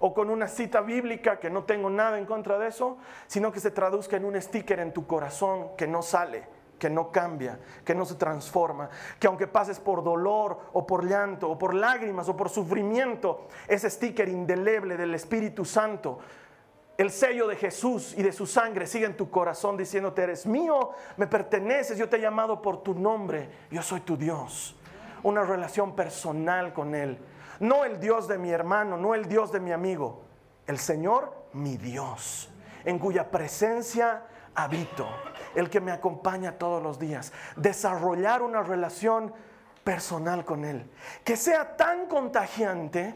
o 0.06 0.14
con 0.14 0.30
una 0.30 0.50
cita 0.50 0.82
bíblica, 0.82 1.40
que 1.40 1.50
no 1.50 1.64
tengo 1.64 1.90
nada 1.90 2.20
en 2.20 2.26
contra 2.26 2.60
de 2.60 2.68
eso, 2.68 2.98
sino 3.26 3.54
que 3.54 3.62
se 3.62 3.72
traduzca 3.72 4.18
en 4.18 4.26
un 4.26 4.40
sticker 4.42 4.82
en 4.82 4.92
tu 4.92 5.08
corazón 5.08 5.78
que 5.78 5.88
no 5.88 6.02
sale, 6.02 6.44
que 6.78 6.90
no 6.90 7.10
cambia, 7.10 7.58
que 7.86 7.96
no 7.96 8.04
se 8.04 8.16
transforma, 8.16 8.90
que 9.18 9.28
aunque 9.28 9.48
pases 9.48 9.80
por 9.80 10.04
dolor 10.04 10.60
o 10.74 10.86
por 10.86 11.06
llanto 11.06 11.50
o 11.50 11.58
por 11.58 11.74
lágrimas 11.74 12.28
o 12.28 12.36
por 12.36 12.50
sufrimiento, 12.50 13.48
ese 13.66 13.90
sticker 13.90 14.28
indeleble 14.28 14.98
del 14.98 15.16
Espíritu 15.16 15.64
Santo, 15.64 16.20
el 16.98 17.10
sello 17.10 17.48
de 17.48 17.56
Jesús 17.56 18.14
y 18.18 18.24
de 18.24 18.34
su 18.34 18.46
sangre 18.46 18.88
sigue 18.88 19.06
en 19.06 19.16
tu 19.16 19.30
corazón 19.30 19.78
diciéndote, 19.78 20.22
eres 20.22 20.46
mío, 20.46 20.90
me 21.16 21.28
perteneces, 21.28 21.98
yo 21.98 22.10
te 22.10 22.18
he 22.18 22.20
llamado 22.20 22.62
por 22.62 22.84
tu 22.84 22.94
nombre, 22.94 23.50
yo 23.72 23.82
soy 23.82 24.02
tu 24.02 24.18
Dios. 24.18 24.76
Una 25.24 25.44
relación 25.44 25.96
personal 25.96 26.74
con 26.74 26.94
Él 26.94 27.18
no 27.64 27.86
el 27.86 28.00
Dios 28.00 28.28
de 28.28 28.38
mi 28.38 28.52
hermano, 28.52 28.98
no 28.98 29.16
el 29.16 29.26
Dios 29.26 29.52
de 29.54 29.62
mi 29.62 29.72
amigo, 29.72 30.26
el 30.68 30.78
Señor 30.78 31.34
mi 31.54 31.78
Dios, 31.78 32.50
en 32.84 33.00
cuya 33.00 33.32
presencia 33.32 34.24
habito, 34.54 35.08
el 35.56 35.70
que 35.70 35.80
me 35.80 35.94
acompaña 35.94 36.58
todos 36.58 36.84
los 36.84 37.00
días. 37.00 37.32
Desarrollar 37.56 38.42
una 38.42 38.64
relación 38.64 39.34
personal 39.86 40.44
con 40.44 40.66
Él, 40.66 40.92
que 41.24 41.38
sea 41.38 41.78
tan 41.78 42.08
contagiante 42.08 43.16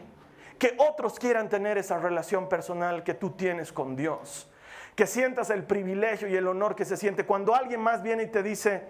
que 0.58 0.74
otros 0.78 1.18
quieran 1.18 1.50
tener 1.50 1.76
esa 1.76 1.98
relación 1.98 2.48
personal 2.48 3.04
que 3.04 3.12
tú 3.12 3.30
tienes 3.30 3.70
con 3.70 3.96
Dios. 3.96 4.50
Que 4.96 5.06
sientas 5.06 5.50
el 5.50 5.64
privilegio 5.64 6.26
y 6.26 6.34
el 6.34 6.48
honor 6.48 6.74
que 6.74 6.86
se 6.86 6.96
siente 6.96 7.26
cuando 7.26 7.54
alguien 7.54 7.82
más 7.82 8.02
viene 8.02 8.24
y 8.24 8.28
te 8.28 8.42
dice, 8.42 8.82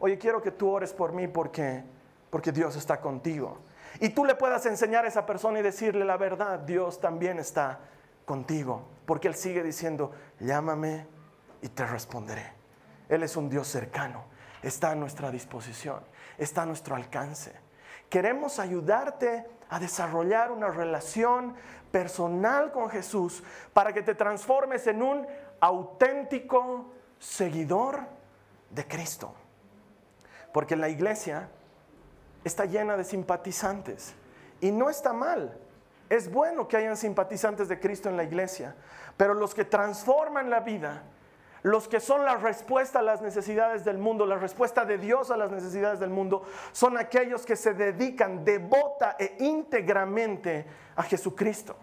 oye, 0.00 0.18
quiero 0.18 0.42
que 0.42 0.50
tú 0.50 0.70
ores 0.70 0.92
por 0.92 1.12
mí 1.12 1.28
porque, 1.28 1.84
porque 2.30 2.50
Dios 2.50 2.74
está 2.74 3.00
contigo 3.00 3.60
y 4.00 4.10
tú 4.10 4.24
le 4.24 4.34
puedas 4.34 4.66
enseñar 4.66 5.04
a 5.04 5.08
esa 5.08 5.26
persona 5.26 5.60
y 5.60 5.62
decirle 5.62 6.04
la 6.04 6.16
verdad, 6.16 6.58
Dios 6.60 7.00
también 7.00 7.38
está 7.38 7.80
contigo, 8.24 8.86
porque 9.06 9.28
Él 9.28 9.34
sigue 9.34 9.62
diciendo, 9.62 10.12
llámame 10.40 11.06
y 11.62 11.68
te 11.68 11.86
responderé. 11.86 12.52
Él 13.08 13.22
es 13.22 13.36
un 13.36 13.48
Dios 13.48 13.68
cercano, 13.68 14.24
está 14.62 14.90
a 14.90 14.94
nuestra 14.94 15.30
disposición, 15.30 16.00
está 16.38 16.62
a 16.62 16.66
nuestro 16.66 16.96
alcance. 16.96 17.52
Queremos 18.08 18.58
ayudarte 18.58 19.46
a 19.68 19.78
desarrollar 19.78 20.52
una 20.52 20.68
relación 20.68 21.54
personal 21.90 22.72
con 22.72 22.90
Jesús 22.90 23.42
para 23.72 23.92
que 23.92 24.02
te 24.02 24.14
transformes 24.14 24.86
en 24.86 25.02
un 25.02 25.26
auténtico 25.60 26.92
seguidor 27.18 28.00
de 28.70 28.86
Cristo. 28.86 29.34
Porque 30.52 30.76
la 30.76 30.88
iglesia 30.88 31.48
está 32.44 32.66
llena 32.66 32.96
de 32.96 33.04
simpatizantes. 33.04 34.14
Y 34.60 34.70
no 34.70 34.90
está 34.90 35.12
mal. 35.12 35.58
Es 36.08 36.30
bueno 36.30 36.68
que 36.68 36.76
hayan 36.76 36.96
simpatizantes 36.96 37.68
de 37.68 37.80
Cristo 37.80 38.08
en 38.08 38.16
la 38.16 38.24
iglesia. 38.24 38.76
Pero 39.16 39.34
los 39.34 39.54
que 39.54 39.64
transforman 39.64 40.50
la 40.50 40.60
vida, 40.60 41.02
los 41.62 41.88
que 41.88 41.98
son 41.98 42.24
la 42.24 42.36
respuesta 42.36 42.98
a 42.98 43.02
las 43.02 43.22
necesidades 43.22 43.84
del 43.84 43.98
mundo, 43.98 44.26
la 44.26 44.36
respuesta 44.36 44.84
de 44.84 44.98
Dios 44.98 45.30
a 45.30 45.36
las 45.36 45.50
necesidades 45.50 45.98
del 45.98 46.10
mundo, 46.10 46.44
son 46.72 46.98
aquellos 46.98 47.46
que 47.46 47.56
se 47.56 47.74
dedican 47.74 48.44
devota 48.44 49.16
e 49.18 49.36
íntegramente 49.40 50.66
a 50.94 51.02
Jesucristo. 51.02 51.76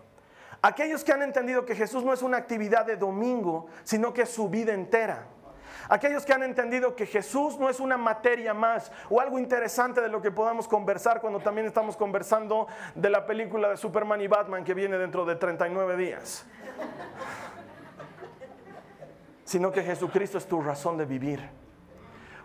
Aquellos 0.61 1.03
que 1.03 1.11
han 1.11 1.23
entendido 1.23 1.65
que 1.65 1.75
Jesús 1.75 2.03
no 2.03 2.13
es 2.13 2.21
una 2.21 2.37
actividad 2.37 2.85
de 2.85 2.95
domingo, 2.95 3.65
sino 3.83 4.13
que 4.13 4.21
es 4.21 4.29
su 4.29 4.49
vida 4.49 4.73
entera. 4.73 5.25
Aquellos 5.89 6.25
que 6.25 6.33
han 6.33 6.43
entendido 6.43 6.95
que 6.95 7.05
Jesús 7.05 7.57
no 7.57 7.69
es 7.69 7.79
una 7.79 7.97
materia 7.97 8.53
más 8.53 8.91
o 9.09 9.19
algo 9.19 9.39
interesante 9.39 10.01
de 10.01 10.09
lo 10.09 10.21
que 10.21 10.31
podamos 10.31 10.67
conversar 10.67 11.21
cuando 11.21 11.39
también 11.39 11.67
estamos 11.67 11.97
conversando 11.97 12.67
de 12.95 13.09
la 13.09 13.25
película 13.25 13.69
de 13.69 13.77
Superman 13.77 14.21
y 14.21 14.27
Batman 14.27 14.63
que 14.63 14.73
viene 14.73 14.97
dentro 14.97 15.25
de 15.25 15.35
39 15.35 15.97
días. 15.97 16.45
Sino 19.43 19.71
que 19.71 19.83
Jesucristo 19.83 20.37
es 20.37 20.47
tu 20.47 20.61
razón 20.61 20.97
de 20.97 21.05
vivir. 21.05 21.49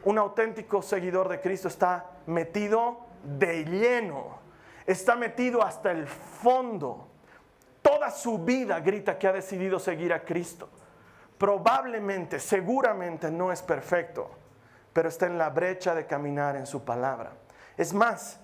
Un 0.05 0.19
auténtico 0.19 0.83
seguidor 0.83 1.29
de 1.29 1.41
Cristo 1.41 1.69
está 1.69 2.11
metido 2.27 3.07
de 3.23 3.65
lleno, 3.65 4.39
está 4.87 5.17
metido 5.17 5.63
hasta 5.63 5.93
el 5.93 6.07
fondo. 6.07 7.09
Toda 7.83 8.11
su 8.11 8.39
vida 8.39 8.81
grita 8.81 9.19
que 9.19 9.29
ha 9.29 9.33
decidido 9.33 9.79
seguir 9.79 10.13
a 10.13 10.25
Cristo 10.25 10.69
probablemente, 11.39 12.41
seguramente 12.41 13.31
no 13.31 13.53
es 13.53 13.63
perfecto, 13.63 14.31
pero 14.93 15.09
está 15.09 15.27
en 15.27 15.39
la 15.39 15.51
brecha 15.51 15.95
de 15.95 16.07
caminar 16.07 16.57
en 16.57 16.67
su 16.67 16.85
palabra. 16.85 17.33
Es 17.77 17.93
más, 17.93 18.39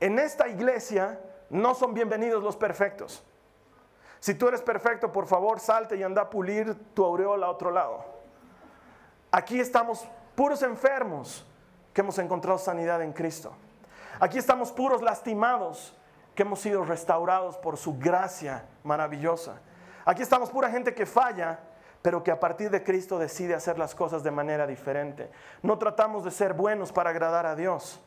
en 0.00 0.18
esta 0.18 0.48
iglesia 0.48 1.20
no 1.50 1.74
son 1.74 1.94
bienvenidos 1.94 2.42
los 2.42 2.56
perfectos. 2.56 3.22
Si 4.18 4.34
tú 4.34 4.48
eres 4.48 4.62
perfecto, 4.62 5.12
por 5.12 5.26
favor, 5.26 5.60
salte 5.60 5.96
y 5.96 6.02
anda 6.02 6.22
a 6.22 6.30
pulir 6.30 6.74
tu 6.94 7.04
aureola 7.04 7.46
a 7.46 7.50
otro 7.50 7.70
lado. 7.70 8.04
Aquí 9.30 9.58
estamos 9.60 10.06
puros 10.34 10.62
enfermos 10.62 11.46
que 11.92 12.00
hemos 12.00 12.18
encontrado 12.18 12.58
sanidad 12.58 13.02
en 13.02 13.12
Cristo. 13.12 13.52
Aquí 14.20 14.38
estamos 14.38 14.72
puros 14.72 15.02
lastimados 15.02 15.96
que 16.34 16.42
hemos 16.42 16.60
sido 16.60 16.84
restaurados 16.84 17.56
por 17.58 17.76
su 17.76 17.98
gracia 17.98 18.64
maravillosa. 18.84 19.60
Aquí 20.04 20.22
estamos 20.22 20.50
pura 20.50 20.70
gente 20.70 20.94
que 20.94 21.06
falla 21.06 21.60
pero 22.02 22.24
que 22.24 22.32
a 22.32 22.40
partir 22.40 22.68
de 22.70 22.82
Cristo 22.82 23.18
decide 23.18 23.54
hacer 23.54 23.78
las 23.78 23.94
cosas 23.94 24.24
de 24.24 24.32
manera 24.32 24.66
diferente. 24.66 25.30
No 25.62 25.78
tratamos 25.78 26.24
de 26.24 26.32
ser 26.32 26.52
buenos 26.52 26.92
para 26.92 27.10
agradar 27.10 27.46
a 27.46 27.54
Dios, 27.54 28.00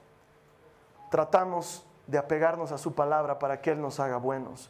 tratamos 1.09 1.85
de 2.05 2.17
apegarnos 2.17 2.71
a 2.73 2.77
su 2.77 2.93
palabra 2.93 3.39
para 3.39 3.61
que 3.61 3.71
Él 3.71 3.81
nos 3.81 3.99
haga 4.01 4.17
buenos, 4.17 4.69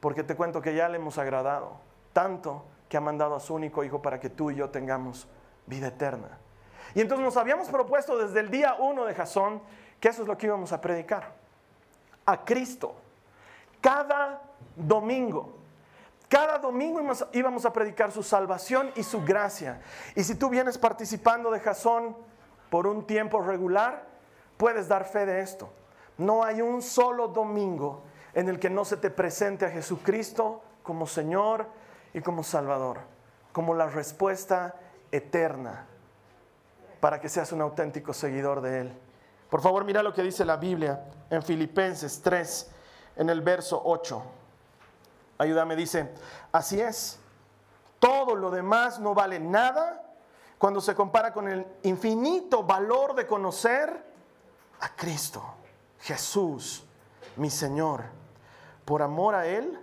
porque 0.00 0.24
te 0.24 0.34
cuento 0.34 0.60
que 0.60 0.74
ya 0.74 0.88
le 0.88 0.96
hemos 0.96 1.18
agradado, 1.18 1.78
tanto 2.12 2.64
que 2.88 2.96
ha 2.96 3.00
mandado 3.00 3.36
a 3.36 3.40
su 3.40 3.54
único 3.54 3.84
Hijo 3.84 4.02
para 4.02 4.18
que 4.18 4.28
tú 4.28 4.50
y 4.50 4.56
yo 4.56 4.70
tengamos 4.70 5.28
vida 5.66 5.86
eterna. 5.86 6.38
Y 6.94 7.00
entonces 7.00 7.24
nos 7.24 7.36
habíamos 7.36 7.68
propuesto 7.68 8.18
desde 8.18 8.40
el 8.40 8.50
día 8.50 8.76
uno 8.78 9.04
de 9.04 9.14
Jasón 9.14 9.62
que 10.00 10.08
eso 10.08 10.22
es 10.22 10.28
lo 10.28 10.36
que 10.36 10.46
íbamos 10.46 10.72
a 10.72 10.80
predicar, 10.80 11.32
a 12.26 12.44
Cristo, 12.44 12.94
cada 13.80 14.42
domingo 14.76 15.63
cada 16.34 16.58
domingo 16.58 17.00
íbamos 17.32 17.64
a 17.64 17.72
predicar 17.72 18.10
su 18.10 18.24
salvación 18.24 18.90
y 18.96 19.04
su 19.04 19.22
gracia. 19.22 19.80
Y 20.16 20.24
si 20.24 20.34
tú 20.34 20.48
vienes 20.48 20.76
participando 20.78 21.48
de 21.48 21.60
Jasón 21.60 22.16
por 22.70 22.88
un 22.88 23.06
tiempo 23.06 23.40
regular, 23.40 24.08
puedes 24.56 24.88
dar 24.88 25.04
fe 25.04 25.26
de 25.26 25.42
esto. 25.42 25.72
No 26.18 26.42
hay 26.42 26.60
un 26.60 26.82
solo 26.82 27.28
domingo 27.28 28.02
en 28.32 28.48
el 28.48 28.58
que 28.58 28.68
no 28.68 28.84
se 28.84 28.96
te 28.96 29.10
presente 29.10 29.64
a 29.64 29.70
Jesucristo 29.70 30.60
como 30.82 31.06
Señor 31.06 31.68
y 32.12 32.20
como 32.20 32.42
Salvador, 32.42 32.98
como 33.52 33.72
la 33.72 33.86
respuesta 33.86 34.74
eterna 35.12 35.86
para 36.98 37.20
que 37.20 37.28
seas 37.28 37.52
un 37.52 37.60
auténtico 37.60 38.12
seguidor 38.12 38.60
de 38.60 38.80
Él. 38.80 38.92
Por 39.48 39.60
favor, 39.60 39.84
mira 39.84 40.02
lo 40.02 40.12
que 40.12 40.24
dice 40.24 40.44
la 40.44 40.56
Biblia 40.56 41.00
en 41.30 41.44
Filipenses 41.44 42.20
3, 42.22 42.72
en 43.18 43.30
el 43.30 43.40
verso 43.40 43.80
8 43.84 44.42
ayúdame, 45.44 45.76
dice, 45.76 46.10
así 46.52 46.80
es, 46.80 47.18
todo 47.98 48.34
lo 48.34 48.50
demás 48.50 48.98
no 48.98 49.14
vale 49.14 49.40
nada 49.40 50.02
cuando 50.58 50.80
se 50.80 50.94
compara 50.94 51.32
con 51.32 51.48
el 51.48 51.66
infinito 51.82 52.62
valor 52.62 53.14
de 53.14 53.26
conocer 53.26 54.04
a 54.80 54.88
Cristo, 54.94 55.42
Jesús, 56.00 56.84
mi 57.36 57.50
Señor. 57.50 58.04
Por 58.84 59.02
amor 59.02 59.34
a 59.34 59.46
Él 59.46 59.80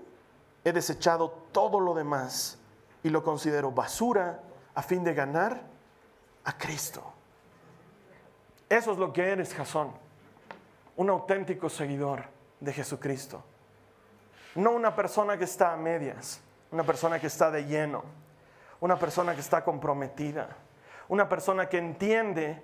he 0.63 0.71
desechado 0.71 1.29
todo 1.51 1.79
lo 1.79 1.93
demás 1.93 2.59
y 3.03 3.09
lo 3.09 3.23
considero 3.23 3.71
basura 3.71 4.41
a 4.75 4.81
fin 4.81 5.03
de 5.03 5.13
ganar 5.13 5.61
a 6.43 6.57
Cristo. 6.57 7.03
Eso 8.69 8.91
es 8.93 8.97
lo 8.97 9.11
que 9.11 9.29
eres, 9.29 9.53
Jasón, 9.53 9.91
un 10.95 11.09
auténtico 11.09 11.69
seguidor 11.69 12.25
de 12.59 12.71
Jesucristo. 12.71 13.43
No 14.55 14.71
una 14.71 14.95
persona 14.95 15.37
que 15.37 15.45
está 15.45 15.73
a 15.73 15.77
medias, 15.77 16.41
una 16.71 16.83
persona 16.83 17.19
que 17.19 17.27
está 17.27 17.49
de 17.51 17.65
lleno, 17.65 18.03
una 18.79 18.97
persona 18.97 19.33
que 19.33 19.41
está 19.41 19.63
comprometida, 19.63 20.49
una 21.07 21.29
persona 21.29 21.69
que 21.69 21.77
entiende 21.77 22.61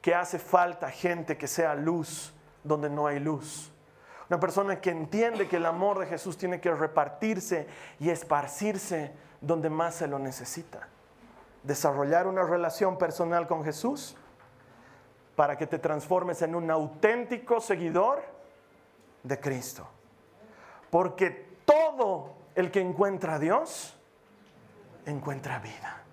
que 0.00 0.14
hace 0.14 0.38
falta 0.38 0.90
gente 0.90 1.36
que 1.36 1.46
sea 1.48 1.74
luz 1.74 2.34
donde 2.62 2.90
no 2.90 3.06
hay 3.06 3.18
luz. 3.18 3.72
Una 4.28 4.40
persona 4.40 4.80
que 4.80 4.90
entiende 4.90 5.48
que 5.48 5.56
el 5.56 5.66
amor 5.66 5.98
de 5.98 6.06
Jesús 6.06 6.36
tiene 6.36 6.60
que 6.60 6.72
repartirse 6.72 7.66
y 8.00 8.10
esparcirse 8.10 9.12
donde 9.40 9.70
más 9.70 9.96
se 9.96 10.06
lo 10.06 10.18
necesita. 10.18 10.88
desarrollar 11.64 12.26
una 12.26 12.42
relación 12.44 12.98
personal 12.98 13.46
con 13.46 13.64
Jesús 13.64 14.14
para 15.34 15.56
que 15.56 15.66
te 15.66 15.78
transformes 15.78 16.42
en 16.42 16.54
un 16.54 16.70
auténtico 16.70 17.60
seguidor 17.60 18.22
de 19.22 19.40
Cristo. 19.40 19.88
Porque 20.94 21.58
todo 21.64 22.36
el 22.54 22.70
que 22.70 22.80
encuentra 22.80 23.34
a 23.34 23.38
Dios, 23.40 23.96
encuentra 25.06 25.58
vida. 25.58 26.04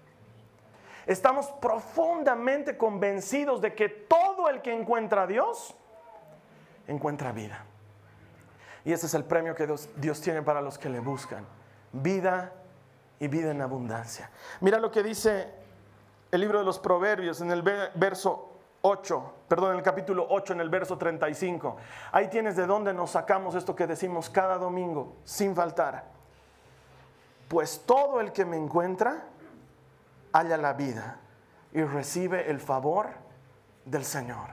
Estamos 1.05 1.51
profundamente 1.61 2.77
convencidos 2.77 3.61
de 3.61 3.75
que 3.75 3.89
todo 3.89 4.49
el 4.49 4.63
que 4.63 4.73
encuentra 4.73 5.21
a 5.21 5.27
Dios, 5.27 5.75
encuentra 6.87 7.31
vida. 7.31 7.63
Y 8.83 8.91
ese 8.91 9.05
es 9.05 9.13
el 9.13 9.23
premio 9.23 9.53
que 9.53 9.67
Dios, 9.67 10.19
tiene 10.19 10.41
para 10.41 10.61
los 10.61 10.79
que 10.79 10.89
le 10.89 10.99
buscan. 10.99 11.45
Vida 11.93 12.51
y 13.19 13.27
vida 13.27 13.51
en 13.51 13.61
abundancia. 13.61 14.31
Mira 14.61 14.79
lo 14.79 14.89
que 14.89 15.03
dice 15.03 15.53
el 16.31 16.41
libro 16.41 16.57
de 16.57 16.65
los 16.65 16.79
Proverbios 16.79 17.39
en 17.39 17.51
el 17.51 17.61
verso 17.61 18.50
8, 18.81 19.33
perdón, 19.47 19.71
en 19.71 19.77
el 19.77 19.83
capítulo 19.83 20.25
8, 20.29 20.53
en 20.53 20.61
el 20.61 20.69
verso 20.69 20.97
35. 20.97 21.77
Ahí 22.11 22.29
tienes 22.29 22.55
de 22.55 22.65
dónde 22.65 22.93
nos 22.93 23.11
sacamos 23.11 23.55
esto 23.55 23.75
que 23.75 23.87
decimos 23.87 24.29
cada 24.29 24.57
domingo, 24.57 25.17
sin 25.23 25.55
faltar. 25.55 26.05
Pues 27.47 27.83
todo 27.85 28.21
el 28.21 28.31
que 28.31 28.45
me 28.45 28.57
encuentra, 28.57 29.25
halla 30.33 30.57
la 30.57 30.73
vida 30.73 31.19
y 31.73 31.83
recibe 31.83 32.49
el 32.49 32.59
favor 32.59 33.09
del 33.85 34.05
Señor. 34.05 34.49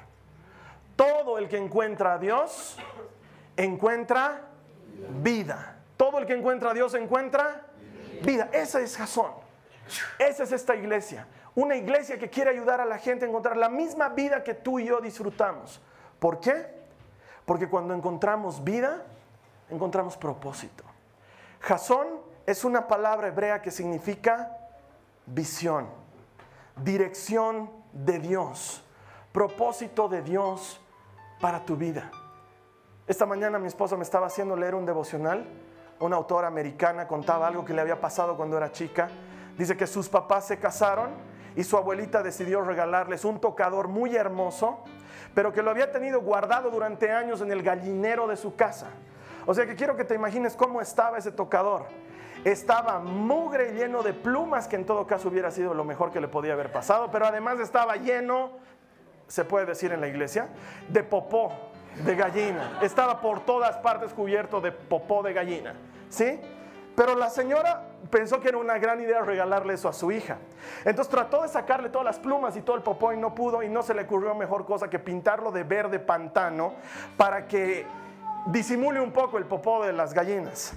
Todo 0.97 1.39
el 1.39 1.49
que 1.49 1.59
encuentra 1.59 2.15
a 2.15 2.19
Dios, 2.19 2.77
encuentra 3.57 4.43
vida. 5.23 5.77
Todo 5.97 6.19
el 6.19 6.27
que 6.27 6.35
encuentra 6.35 6.71
a 6.71 6.75
Dios 6.75 6.95
encuentra 6.95 7.67
vida. 8.23 8.49
Esa 8.53 8.81
es 8.81 8.97
Jasón. 8.97 9.33
Esa 10.19 10.43
es 10.43 10.53
esta 10.53 10.75
iglesia. 10.75 11.27
Una 11.55 11.77
iglesia 11.77 12.19
que 12.19 12.31
quiere 12.31 12.51
ayudar 12.51 12.81
a 12.81 12.85
la 12.85 12.99
gente 12.99 13.25
a 13.25 13.29
encontrar 13.29 13.57
la 13.57 13.69
misma 13.69 14.11
vida 14.11 14.45
que 14.45 14.55
tú 14.55 14.79
y 14.79 14.87
yo 14.87 15.01
disfrutamos. 15.01 15.81
¿Por 16.19 16.41
qué? 16.41 16.67
Porque 17.45 17.69
cuando 17.69 17.95
encontramos 17.95 18.63
vida, 18.63 19.05
encontramos 19.71 20.17
propósito. 20.17 20.85
Jasón 21.61 22.07
es 22.47 22.65
una 22.65 22.87
palabra 22.87 23.29
hebrea 23.29 23.61
que 23.63 23.71
significa 23.71 24.57
visión, 25.27 25.89
dirección 26.77 27.71
de 27.93 28.19
Dios, 28.19 28.83
propósito 29.33 30.09
de 30.09 30.23
Dios 30.23 30.81
para 31.41 31.65
tu 31.65 31.77
vida. 31.77 32.11
Esta 33.07 33.27
mañana 33.27 33.59
mi 33.59 33.67
esposa 33.67 33.97
me 33.97 34.03
estaba 34.03 34.27
haciendo 34.27 34.55
leer 34.55 34.75
un 34.75 34.85
devocional. 34.85 35.47
Una 36.01 36.17
autora 36.17 36.47
americana 36.47 37.09
contaba 37.09 37.47
algo 37.47 37.65
que 37.65 37.73
le 37.73 37.81
había 37.81 38.01
pasado 38.01 38.37
cuando 38.37 38.57
era 38.57 38.71
chica. 38.71 39.09
Dice 39.57 39.77
que 39.77 39.87
sus 39.87 40.09
papás 40.09 40.47
se 40.47 40.59
casaron 40.59 41.11
y 41.59 41.65
su 41.65 41.77
abuelita 41.77 42.23
decidió 42.23 42.63
regalarles 42.63 43.25
un 43.25 43.41
tocador 43.41 43.89
muy 43.89 44.15
hermoso, 44.15 44.79
pero 45.35 45.53
que 45.53 45.61
lo 45.61 45.73
había 45.73 45.91
tenido 45.91 46.21
guardado 46.21 46.71
durante 46.71 47.11
años 47.11 47.41
en 47.41 47.51
el 47.51 47.65
gallinero 47.65 48.29
de 48.29 48.37
su 48.37 48.55
casa. 48.55 48.91
O 49.45 49.53
sea 49.53 49.67
que 49.67 49.75
quiero 49.75 49.97
que 49.97 50.05
te 50.05 50.15
imagines 50.15 50.55
cómo 50.55 50.81
estaba 50.81 51.19
ese 51.19 51.33
tocador. 51.33 51.87
Estaba 52.45 53.01
mugre 53.01 53.73
y 53.73 53.75
lleno 53.75 54.05
de 54.05 54.15
plumas, 54.15 54.69
que 54.69 54.77
en 54.77 54.87
todo 54.87 55.05
caso 55.09 55.31
hubiera 55.31 55.51
sido 55.51 55.75
lo 55.75 55.83
mejor 55.83 56.13
que 56.13 56.21
le 56.21 56.29
podía 56.29 56.53
haber 56.53 56.71
pasado, 56.71 57.11
pero 57.11 57.27
además 57.27 57.59
estaba 57.59 57.97
lleno, 57.97 58.53
se 59.27 59.45
puede 59.45 59.67
decir 59.67 59.91
en 59.91 60.01
la 60.01 60.07
iglesia, 60.07 60.51
de 60.89 61.03
popó 61.03 61.51
de 62.05 62.15
gallina. 62.15 62.79
Estaba 62.83 63.21
por 63.21 63.45
todas 63.45 63.77
partes 63.79 64.13
cubierto 64.13 64.61
de 64.61 64.71
popó 64.71 65.25
de 65.25 65.33
gallina. 65.33 65.75
¿Sí? 66.09 66.39
Pero 66.99 67.15
la 67.15 67.31
señora 67.31 67.85
pensó 68.11 68.41
que 68.41 68.49
era 68.49 68.59
una 68.59 68.77
gran 68.77 69.01
idea 69.01 69.21
regalarle 69.21 69.75
eso 69.75 69.89
a 69.89 69.93
su 69.93 70.11
hija. 70.11 70.39
Entonces 70.85 71.09
trató 71.09 71.43
de 71.43 71.49
sacarle 71.49 71.91
todas 71.91 72.05
las 72.05 72.19
plumas 72.19 72.57
y 72.57 72.63
todo 72.63 72.75
el 72.75 72.83
popó 72.83 73.13
y 73.13 73.17
no 73.17 73.37
pudo 73.37 73.63
y 73.63 73.69
no 73.69 73.85
se 73.85 73.95
le 73.95 74.03
ocurrió 74.03 74.35
mejor 74.35 74.67
cosa 74.67 74.91
que 74.91 74.99
pintarlo 74.99 75.53
de 75.53 75.63
verde 75.63 76.01
pantano 76.01 76.73
para 77.17 77.47
que 77.47 77.87
disimule 78.47 79.01
un 79.01 79.13
poco 79.13 79.39
el 79.39 79.45
popó 79.45 79.85
de 79.87 79.93
las 79.93 80.13
gallinas. 80.13 80.73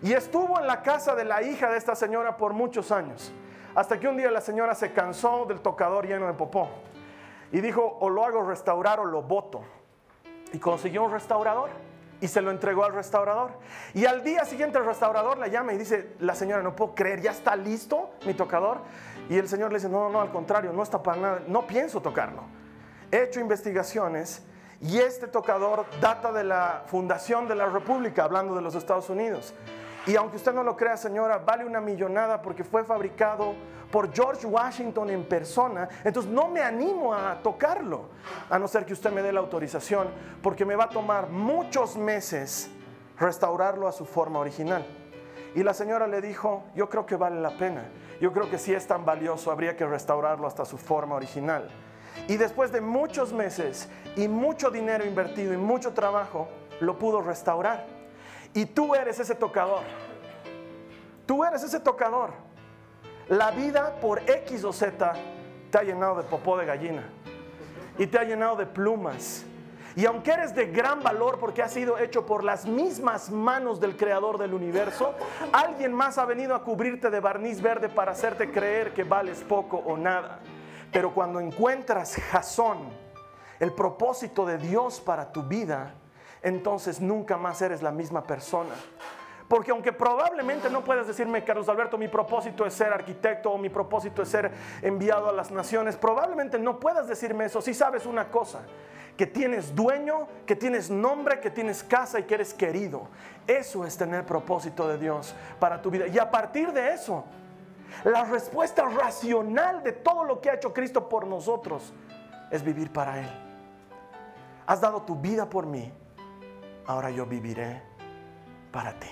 Y 0.00 0.12
estuvo 0.12 0.60
en 0.60 0.68
la 0.68 0.80
casa 0.80 1.16
de 1.16 1.24
la 1.24 1.42
hija 1.42 1.68
de 1.68 1.76
esta 1.76 1.96
señora 1.96 2.36
por 2.36 2.52
muchos 2.52 2.92
años, 2.92 3.32
hasta 3.74 3.98
que 3.98 4.06
un 4.06 4.16
día 4.16 4.30
la 4.30 4.42
señora 4.42 4.76
se 4.76 4.92
cansó 4.92 5.44
del 5.44 5.58
tocador 5.58 6.06
lleno 6.06 6.28
de 6.28 6.34
popó 6.34 6.68
y 7.50 7.60
dijo, 7.60 7.98
o 7.98 8.08
lo 8.10 8.24
hago 8.24 8.48
restaurar 8.48 9.00
o 9.00 9.04
lo 9.06 9.22
voto. 9.22 9.62
Y 10.52 10.60
consiguió 10.60 11.02
un 11.02 11.10
restaurador 11.10 11.70
y 12.24 12.28
se 12.28 12.40
lo 12.40 12.50
entregó 12.50 12.86
al 12.86 12.94
restaurador. 12.94 13.50
Y 13.92 14.06
al 14.06 14.24
día 14.24 14.46
siguiente 14.46 14.78
el 14.78 14.86
restaurador 14.86 15.36
la 15.36 15.46
llama 15.48 15.74
y 15.74 15.76
dice, 15.76 16.14
la 16.20 16.34
señora, 16.34 16.62
no 16.62 16.74
puedo 16.74 16.94
creer, 16.94 17.20
ya 17.20 17.32
está 17.32 17.54
listo 17.54 18.12
mi 18.24 18.32
tocador. 18.32 18.78
Y 19.28 19.36
el 19.36 19.46
señor 19.46 19.70
le 19.70 19.76
dice, 19.76 19.90
no, 19.90 20.08
no, 20.08 20.22
al 20.22 20.32
contrario, 20.32 20.72
no 20.72 20.82
está 20.82 21.02
para 21.02 21.20
nada, 21.20 21.42
no 21.46 21.66
pienso 21.66 22.00
tocarlo. 22.00 22.44
He 23.10 23.24
hecho 23.24 23.40
investigaciones 23.40 24.42
y 24.80 25.00
este 25.00 25.26
tocador 25.26 25.84
data 26.00 26.32
de 26.32 26.44
la 26.44 26.84
fundación 26.86 27.46
de 27.46 27.56
la 27.56 27.66
República, 27.66 28.24
hablando 28.24 28.54
de 28.54 28.62
los 28.62 28.74
Estados 28.74 29.10
Unidos. 29.10 29.52
Y 30.06 30.16
aunque 30.16 30.36
usted 30.36 30.52
no 30.52 30.62
lo 30.62 30.76
crea, 30.76 30.96
señora, 30.96 31.38
vale 31.38 31.64
una 31.64 31.80
millonada 31.80 32.42
porque 32.42 32.62
fue 32.62 32.84
fabricado 32.84 33.54
por 33.90 34.12
George 34.12 34.46
Washington 34.46 35.08
en 35.10 35.24
persona. 35.24 35.88
Entonces 36.04 36.30
no 36.30 36.48
me 36.48 36.60
animo 36.60 37.14
a 37.14 37.40
tocarlo, 37.42 38.08
a 38.50 38.58
no 38.58 38.68
ser 38.68 38.84
que 38.84 38.92
usted 38.92 39.10
me 39.12 39.22
dé 39.22 39.32
la 39.32 39.40
autorización, 39.40 40.08
porque 40.42 40.64
me 40.66 40.76
va 40.76 40.84
a 40.84 40.88
tomar 40.90 41.30
muchos 41.30 41.96
meses 41.96 42.70
restaurarlo 43.18 43.88
a 43.88 43.92
su 43.92 44.04
forma 44.04 44.40
original. 44.40 44.84
Y 45.54 45.62
la 45.62 45.72
señora 45.72 46.06
le 46.06 46.20
dijo, 46.20 46.64
yo 46.74 46.88
creo 46.88 47.06
que 47.06 47.16
vale 47.16 47.40
la 47.40 47.56
pena. 47.56 47.84
Yo 48.20 48.32
creo 48.32 48.50
que 48.50 48.58
si 48.58 48.74
es 48.74 48.86
tan 48.86 49.04
valioso, 49.04 49.50
habría 49.50 49.76
que 49.76 49.86
restaurarlo 49.86 50.46
hasta 50.46 50.64
su 50.64 50.76
forma 50.76 51.14
original. 51.14 51.68
Y 52.28 52.36
después 52.36 52.72
de 52.72 52.80
muchos 52.80 53.32
meses 53.32 53.88
y 54.16 54.28
mucho 54.28 54.70
dinero 54.70 55.04
invertido 55.04 55.54
y 55.54 55.56
mucho 55.56 55.92
trabajo, 55.92 56.48
lo 56.80 56.98
pudo 56.98 57.22
restaurar. 57.22 57.93
Y 58.54 58.66
tú 58.66 58.94
eres 58.94 59.18
ese 59.18 59.34
tocador. 59.34 59.82
Tú 61.26 61.44
eres 61.44 61.62
ese 61.64 61.80
tocador. 61.80 62.30
La 63.28 63.50
vida 63.50 63.96
por 64.00 64.20
X 64.30 64.64
o 64.64 64.72
Z 64.72 65.12
te 65.70 65.78
ha 65.78 65.82
llenado 65.82 66.16
de 66.16 66.22
popó 66.22 66.56
de 66.56 66.64
gallina. 66.64 67.02
Y 67.98 68.06
te 68.06 68.18
ha 68.18 68.24
llenado 68.24 68.56
de 68.56 68.66
plumas. 68.66 69.44
Y 69.96 70.06
aunque 70.06 70.32
eres 70.32 70.54
de 70.54 70.66
gran 70.66 71.02
valor 71.02 71.38
porque 71.38 71.62
has 71.62 71.72
sido 71.72 71.98
hecho 71.98 72.26
por 72.26 72.42
las 72.42 72.66
mismas 72.66 73.30
manos 73.30 73.80
del 73.80 73.96
creador 73.96 74.38
del 74.38 74.52
universo, 74.52 75.14
alguien 75.52 75.92
más 75.92 76.18
ha 76.18 76.24
venido 76.24 76.54
a 76.54 76.64
cubrirte 76.64 77.10
de 77.10 77.20
barniz 77.20 77.60
verde 77.60 77.88
para 77.88 78.12
hacerte 78.12 78.50
creer 78.50 78.92
que 78.92 79.04
vales 79.04 79.44
poco 79.48 79.78
o 79.78 79.96
nada. 79.96 80.40
Pero 80.92 81.14
cuando 81.14 81.40
encuentras 81.40 82.16
jazón, 82.16 82.88
el 83.60 83.72
propósito 83.72 84.44
de 84.44 84.58
Dios 84.58 85.00
para 85.00 85.32
tu 85.32 85.44
vida, 85.44 85.94
entonces 86.44 87.00
nunca 87.00 87.36
más 87.38 87.60
eres 87.62 87.82
la 87.82 87.90
misma 87.90 88.22
persona. 88.22 88.74
Porque 89.48 89.70
aunque 89.70 89.92
probablemente 89.92 90.70
no 90.70 90.84
puedas 90.84 91.06
decirme, 91.06 91.42
Carlos 91.42 91.68
Alberto, 91.68 91.98
mi 91.98 92.08
propósito 92.08 92.64
es 92.66 92.74
ser 92.74 92.92
arquitecto 92.92 93.50
o 93.50 93.58
mi 93.58 93.70
propósito 93.70 94.22
es 94.22 94.28
ser 94.28 94.52
enviado 94.82 95.28
a 95.28 95.32
las 95.32 95.50
naciones, 95.50 95.96
probablemente 95.96 96.58
no 96.58 96.78
puedas 96.78 97.08
decirme 97.08 97.46
eso 97.46 97.60
si 97.60 97.74
sabes 97.74 98.04
una 98.06 98.30
cosa, 98.30 98.60
que 99.16 99.26
tienes 99.26 99.74
dueño, 99.74 100.28
que 100.46 100.54
tienes 100.54 100.90
nombre, 100.90 101.40
que 101.40 101.50
tienes 101.50 101.82
casa 101.82 102.20
y 102.20 102.24
que 102.24 102.34
eres 102.34 102.52
querido. 102.52 103.08
Eso 103.46 103.86
es 103.86 103.96
tener 103.96 104.26
propósito 104.26 104.86
de 104.86 104.98
Dios 104.98 105.34
para 105.58 105.80
tu 105.80 105.90
vida. 105.90 106.06
Y 106.08 106.18
a 106.18 106.30
partir 106.30 106.72
de 106.72 106.92
eso, 106.92 107.24
la 108.02 108.24
respuesta 108.24 108.86
racional 108.86 109.82
de 109.82 109.92
todo 109.92 110.24
lo 110.24 110.40
que 110.42 110.50
ha 110.50 110.54
hecho 110.54 110.74
Cristo 110.74 111.08
por 111.08 111.26
nosotros 111.26 111.92
es 112.50 112.62
vivir 112.62 112.92
para 112.92 113.20
Él. 113.20 113.30
Has 114.66 114.80
dado 114.80 115.02
tu 115.02 115.16
vida 115.16 115.48
por 115.48 115.66
mí 115.66 115.92
ahora 116.86 117.10
yo 117.10 117.26
viviré 117.26 117.82
para 118.72 118.98
ti. 118.98 119.10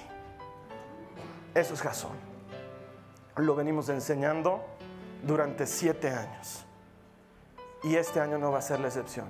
Eso 1.54 1.74
es 1.74 1.82
Jasón. 1.82 2.16
Lo 3.36 3.54
venimos 3.54 3.88
enseñando 3.88 4.64
durante 5.22 5.66
siete 5.66 6.10
años. 6.10 6.64
Y 7.82 7.96
este 7.96 8.20
año 8.20 8.38
no 8.38 8.52
va 8.52 8.58
a 8.58 8.62
ser 8.62 8.80
la 8.80 8.88
excepción. 8.88 9.26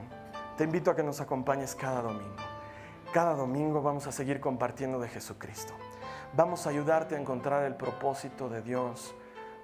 Te 0.57 0.65
invito 0.65 0.91
a 0.91 0.97
que 0.97 1.03
nos 1.03 1.21
acompañes 1.21 1.75
cada 1.75 2.03
domingo. 2.03 2.37
Cada 3.13 3.35
domingo 3.35 3.83
vamos 3.83 4.07
a 4.07 4.13
seguir 4.13 4.41
compartiendo 4.41 4.99
de 4.99 5.09
Jesucristo. 5.09 5.73
Vamos 6.35 6.67
a 6.67 6.71
ayudarte 6.71 7.15
a 7.15 7.21
encontrar 7.21 7.65
el 7.65 7.75
propósito 7.75 8.49
de 8.49 8.63
Dios 8.63 9.15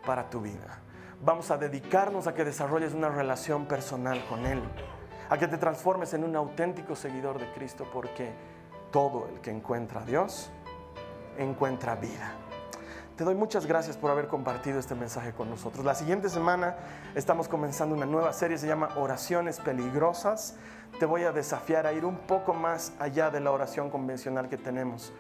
para 0.04 0.28
tu 0.28 0.40
vida. 0.40 0.80
Vamos 1.22 1.50
a 1.50 1.56
dedicarnos 1.56 2.26
a 2.26 2.34
que 2.34 2.44
desarrolles 2.44 2.92
una 2.94 3.08
relación 3.08 3.66
personal 3.66 4.24
con 4.26 4.46
Él. 4.46 4.62
A 5.30 5.38
que 5.38 5.48
te 5.48 5.58
transformes 5.58 6.14
en 6.14 6.24
un 6.24 6.36
auténtico 6.36 6.94
seguidor 6.94 7.38
de 7.38 7.50
Cristo 7.52 7.86
porque 7.92 8.32
todo 8.90 9.29
el 9.33 9.40
que 9.40 9.51
encuentra 9.51 10.03
a 10.03 10.05
Dios 10.05 10.51
encuentra 11.37 11.94
vida. 11.94 12.33
Te 13.16 13.24
doy 13.24 13.35
muchas 13.35 13.66
gracias 13.66 13.96
por 13.96 14.12
haber 14.12 14.29
compartido 14.29 14.79
este 14.79 14.94
mensaje 14.94 15.33
con 15.33 15.51
nosotros. 15.51 15.85
La 15.85 15.94
siguiente 15.94 16.29
semana 16.29 16.77
estamos 17.16 17.48
comenzando 17.48 17.96
una 17.96 18.07
nueva 18.07 18.33
serie, 18.33 18.59
se 18.59 18.68
llama 18.68 18.90
Oraciones 18.96 19.59
Peligrosas. 19.59 20.55
Te 21.01 21.05
voy 21.05 21.24
a 21.24 21.33
desafiar 21.33 21.87
a 21.87 21.92
ir 21.92 22.05
un 22.05 22.16
poco 22.16 22.55
más 22.55 22.92
allá 23.01 23.31
de 23.31 23.40
la 23.40 23.51
oración 23.51 23.90
convencional 23.90 24.48
que 24.48 24.57
tenemos. 24.57 25.12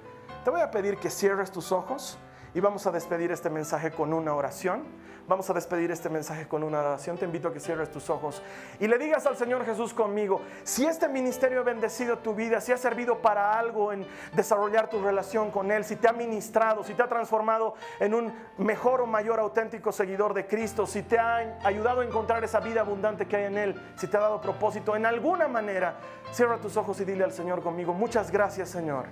Te 0.44 0.50
voy 0.50 0.60
a 0.60 0.70
pedir 0.70 0.98
que 0.98 1.10
cierres 1.10 1.50
tus 1.50 1.72
ojos 1.72 2.18
y 2.54 2.60
vamos 2.60 2.86
a 2.86 2.90
despedir 2.90 3.30
este 3.32 3.50
mensaje 3.50 3.90
con 3.90 4.12
una 4.12 4.34
oración. 4.34 4.84
Vamos 5.28 5.50
a 5.50 5.52
despedir 5.52 5.90
este 5.90 6.08
mensaje 6.08 6.48
con 6.48 6.62
una 6.62 6.80
oración. 6.80 7.18
Te 7.18 7.26
invito 7.26 7.48
a 7.48 7.52
que 7.52 7.60
cierres 7.60 7.90
tus 7.90 8.08
ojos 8.08 8.42
y 8.80 8.86
le 8.86 8.96
digas 8.96 9.26
al 9.26 9.36
Señor 9.36 9.66
Jesús 9.66 9.92
conmigo, 9.92 10.40
si 10.64 10.86
este 10.86 11.06
ministerio 11.06 11.60
ha 11.60 11.64
bendecido 11.64 12.18
tu 12.18 12.34
vida, 12.34 12.62
si 12.62 12.72
ha 12.72 12.78
servido 12.78 13.18
para 13.18 13.58
algo 13.58 13.92
en 13.92 14.06
desarrollar 14.34 14.88
tu 14.88 15.02
relación 15.02 15.50
con 15.50 15.70
Él, 15.70 15.84
si 15.84 15.96
te 15.96 16.08
ha 16.08 16.12
ministrado, 16.12 16.82
si 16.82 16.94
te 16.94 17.02
ha 17.02 17.08
transformado 17.08 17.74
en 18.00 18.14
un 18.14 18.32
mejor 18.56 19.02
o 19.02 19.06
mayor 19.06 19.38
auténtico 19.38 19.92
seguidor 19.92 20.32
de 20.32 20.46
Cristo, 20.46 20.86
si 20.86 21.02
te 21.02 21.18
ha 21.18 21.58
ayudado 21.62 22.00
a 22.00 22.04
encontrar 22.04 22.42
esa 22.42 22.60
vida 22.60 22.80
abundante 22.80 23.26
que 23.26 23.36
hay 23.36 23.44
en 23.44 23.58
Él, 23.58 23.92
si 23.96 24.06
te 24.06 24.16
ha 24.16 24.20
dado 24.20 24.40
propósito 24.40 24.96
en 24.96 25.04
alguna 25.04 25.46
manera, 25.46 25.98
cierra 26.32 26.56
tus 26.56 26.78
ojos 26.78 26.98
y 27.00 27.04
dile 27.04 27.24
al 27.24 27.32
Señor 27.32 27.62
conmigo, 27.62 27.92
muchas 27.92 28.30
gracias 28.30 28.70
Señor 28.70 29.06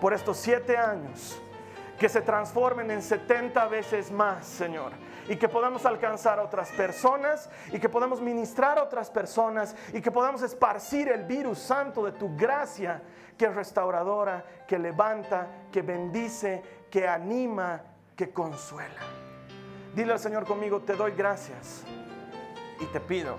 por 0.00 0.12
estos 0.12 0.36
siete 0.36 0.76
años 0.76 1.40
que 1.98 2.08
se 2.08 2.20
transformen 2.20 2.90
en 2.90 3.02
70 3.02 3.66
veces 3.68 4.10
más, 4.10 4.46
Señor. 4.46 4.92
Y 5.28 5.36
que 5.36 5.48
podamos 5.48 5.84
alcanzar 5.84 6.38
a 6.38 6.44
otras 6.44 6.70
personas 6.72 7.50
y 7.72 7.80
que 7.80 7.88
podamos 7.88 8.20
ministrar 8.20 8.78
a 8.78 8.84
otras 8.84 9.10
personas 9.10 9.74
y 9.92 10.00
que 10.00 10.10
podamos 10.10 10.42
esparcir 10.42 11.08
el 11.08 11.24
virus 11.24 11.58
santo 11.58 12.04
de 12.04 12.12
tu 12.12 12.36
gracia 12.36 13.02
que 13.36 13.46
es 13.46 13.54
restauradora, 13.54 14.44
que 14.66 14.78
levanta, 14.78 15.48
que 15.70 15.82
bendice, 15.82 16.62
que 16.90 17.06
anima, 17.06 17.82
que 18.16 18.30
consuela. 18.30 19.00
Dile 19.94 20.12
al 20.12 20.18
Señor 20.18 20.46
conmigo, 20.46 20.80
te 20.80 20.94
doy 20.94 21.12
gracias 21.12 21.84
y 22.80 22.86
te 22.86 23.00
pido 23.00 23.36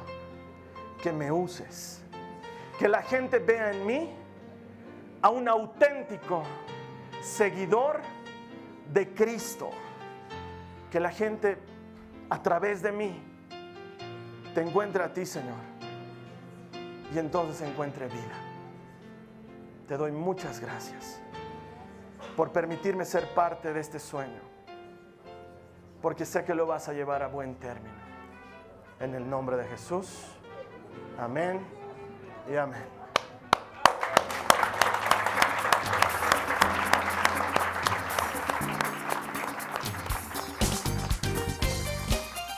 que 1.02 1.12
me 1.12 1.32
uses. 1.32 2.02
Que 2.78 2.88
la 2.88 3.02
gente 3.02 3.40
vea 3.40 3.72
en 3.72 3.86
mí 3.86 4.16
a 5.22 5.30
un 5.30 5.48
auténtico 5.48 6.44
seguidor 7.22 8.02
de 8.94 9.14
Cristo. 9.14 9.70
Que 10.92 11.00
la 11.00 11.10
gente 11.10 11.58
a 12.30 12.42
través 12.42 12.82
de 12.82 12.92
mí 12.92 13.22
te 14.54 14.62
encuentre 14.62 15.04
a 15.04 15.14
ti, 15.14 15.26
Señor. 15.26 15.60
Y 17.14 17.20
entonces 17.20 17.62
encuentre 17.62 18.08
vida. 18.08 18.38
Te 19.88 19.98
doy 19.98 20.12
muchas 20.12 20.60
gracias 20.60 21.22
por 22.36 22.52
permitirme 22.52 23.06
ser 23.06 23.34
parte 23.34 23.74
de 23.74 23.80
este 23.80 24.00
sueño. 24.00 24.42
Porque 26.02 26.26
sé 26.26 26.44
que 26.44 26.54
lo 26.54 26.68
vas 26.68 26.88
a 26.90 26.94
llevar 26.94 27.24
a 27.24 27.28
buen 27.28 27.56
término. 27.56 27.96
En 29.00 29.16
el 29.16 29.30
nombre 29.30 29.58
de 29.58 29.66
Jesús. 29.66 30.26
Amén 31.18 31.60
y 32.52 32.56
amén. 32.56 32.97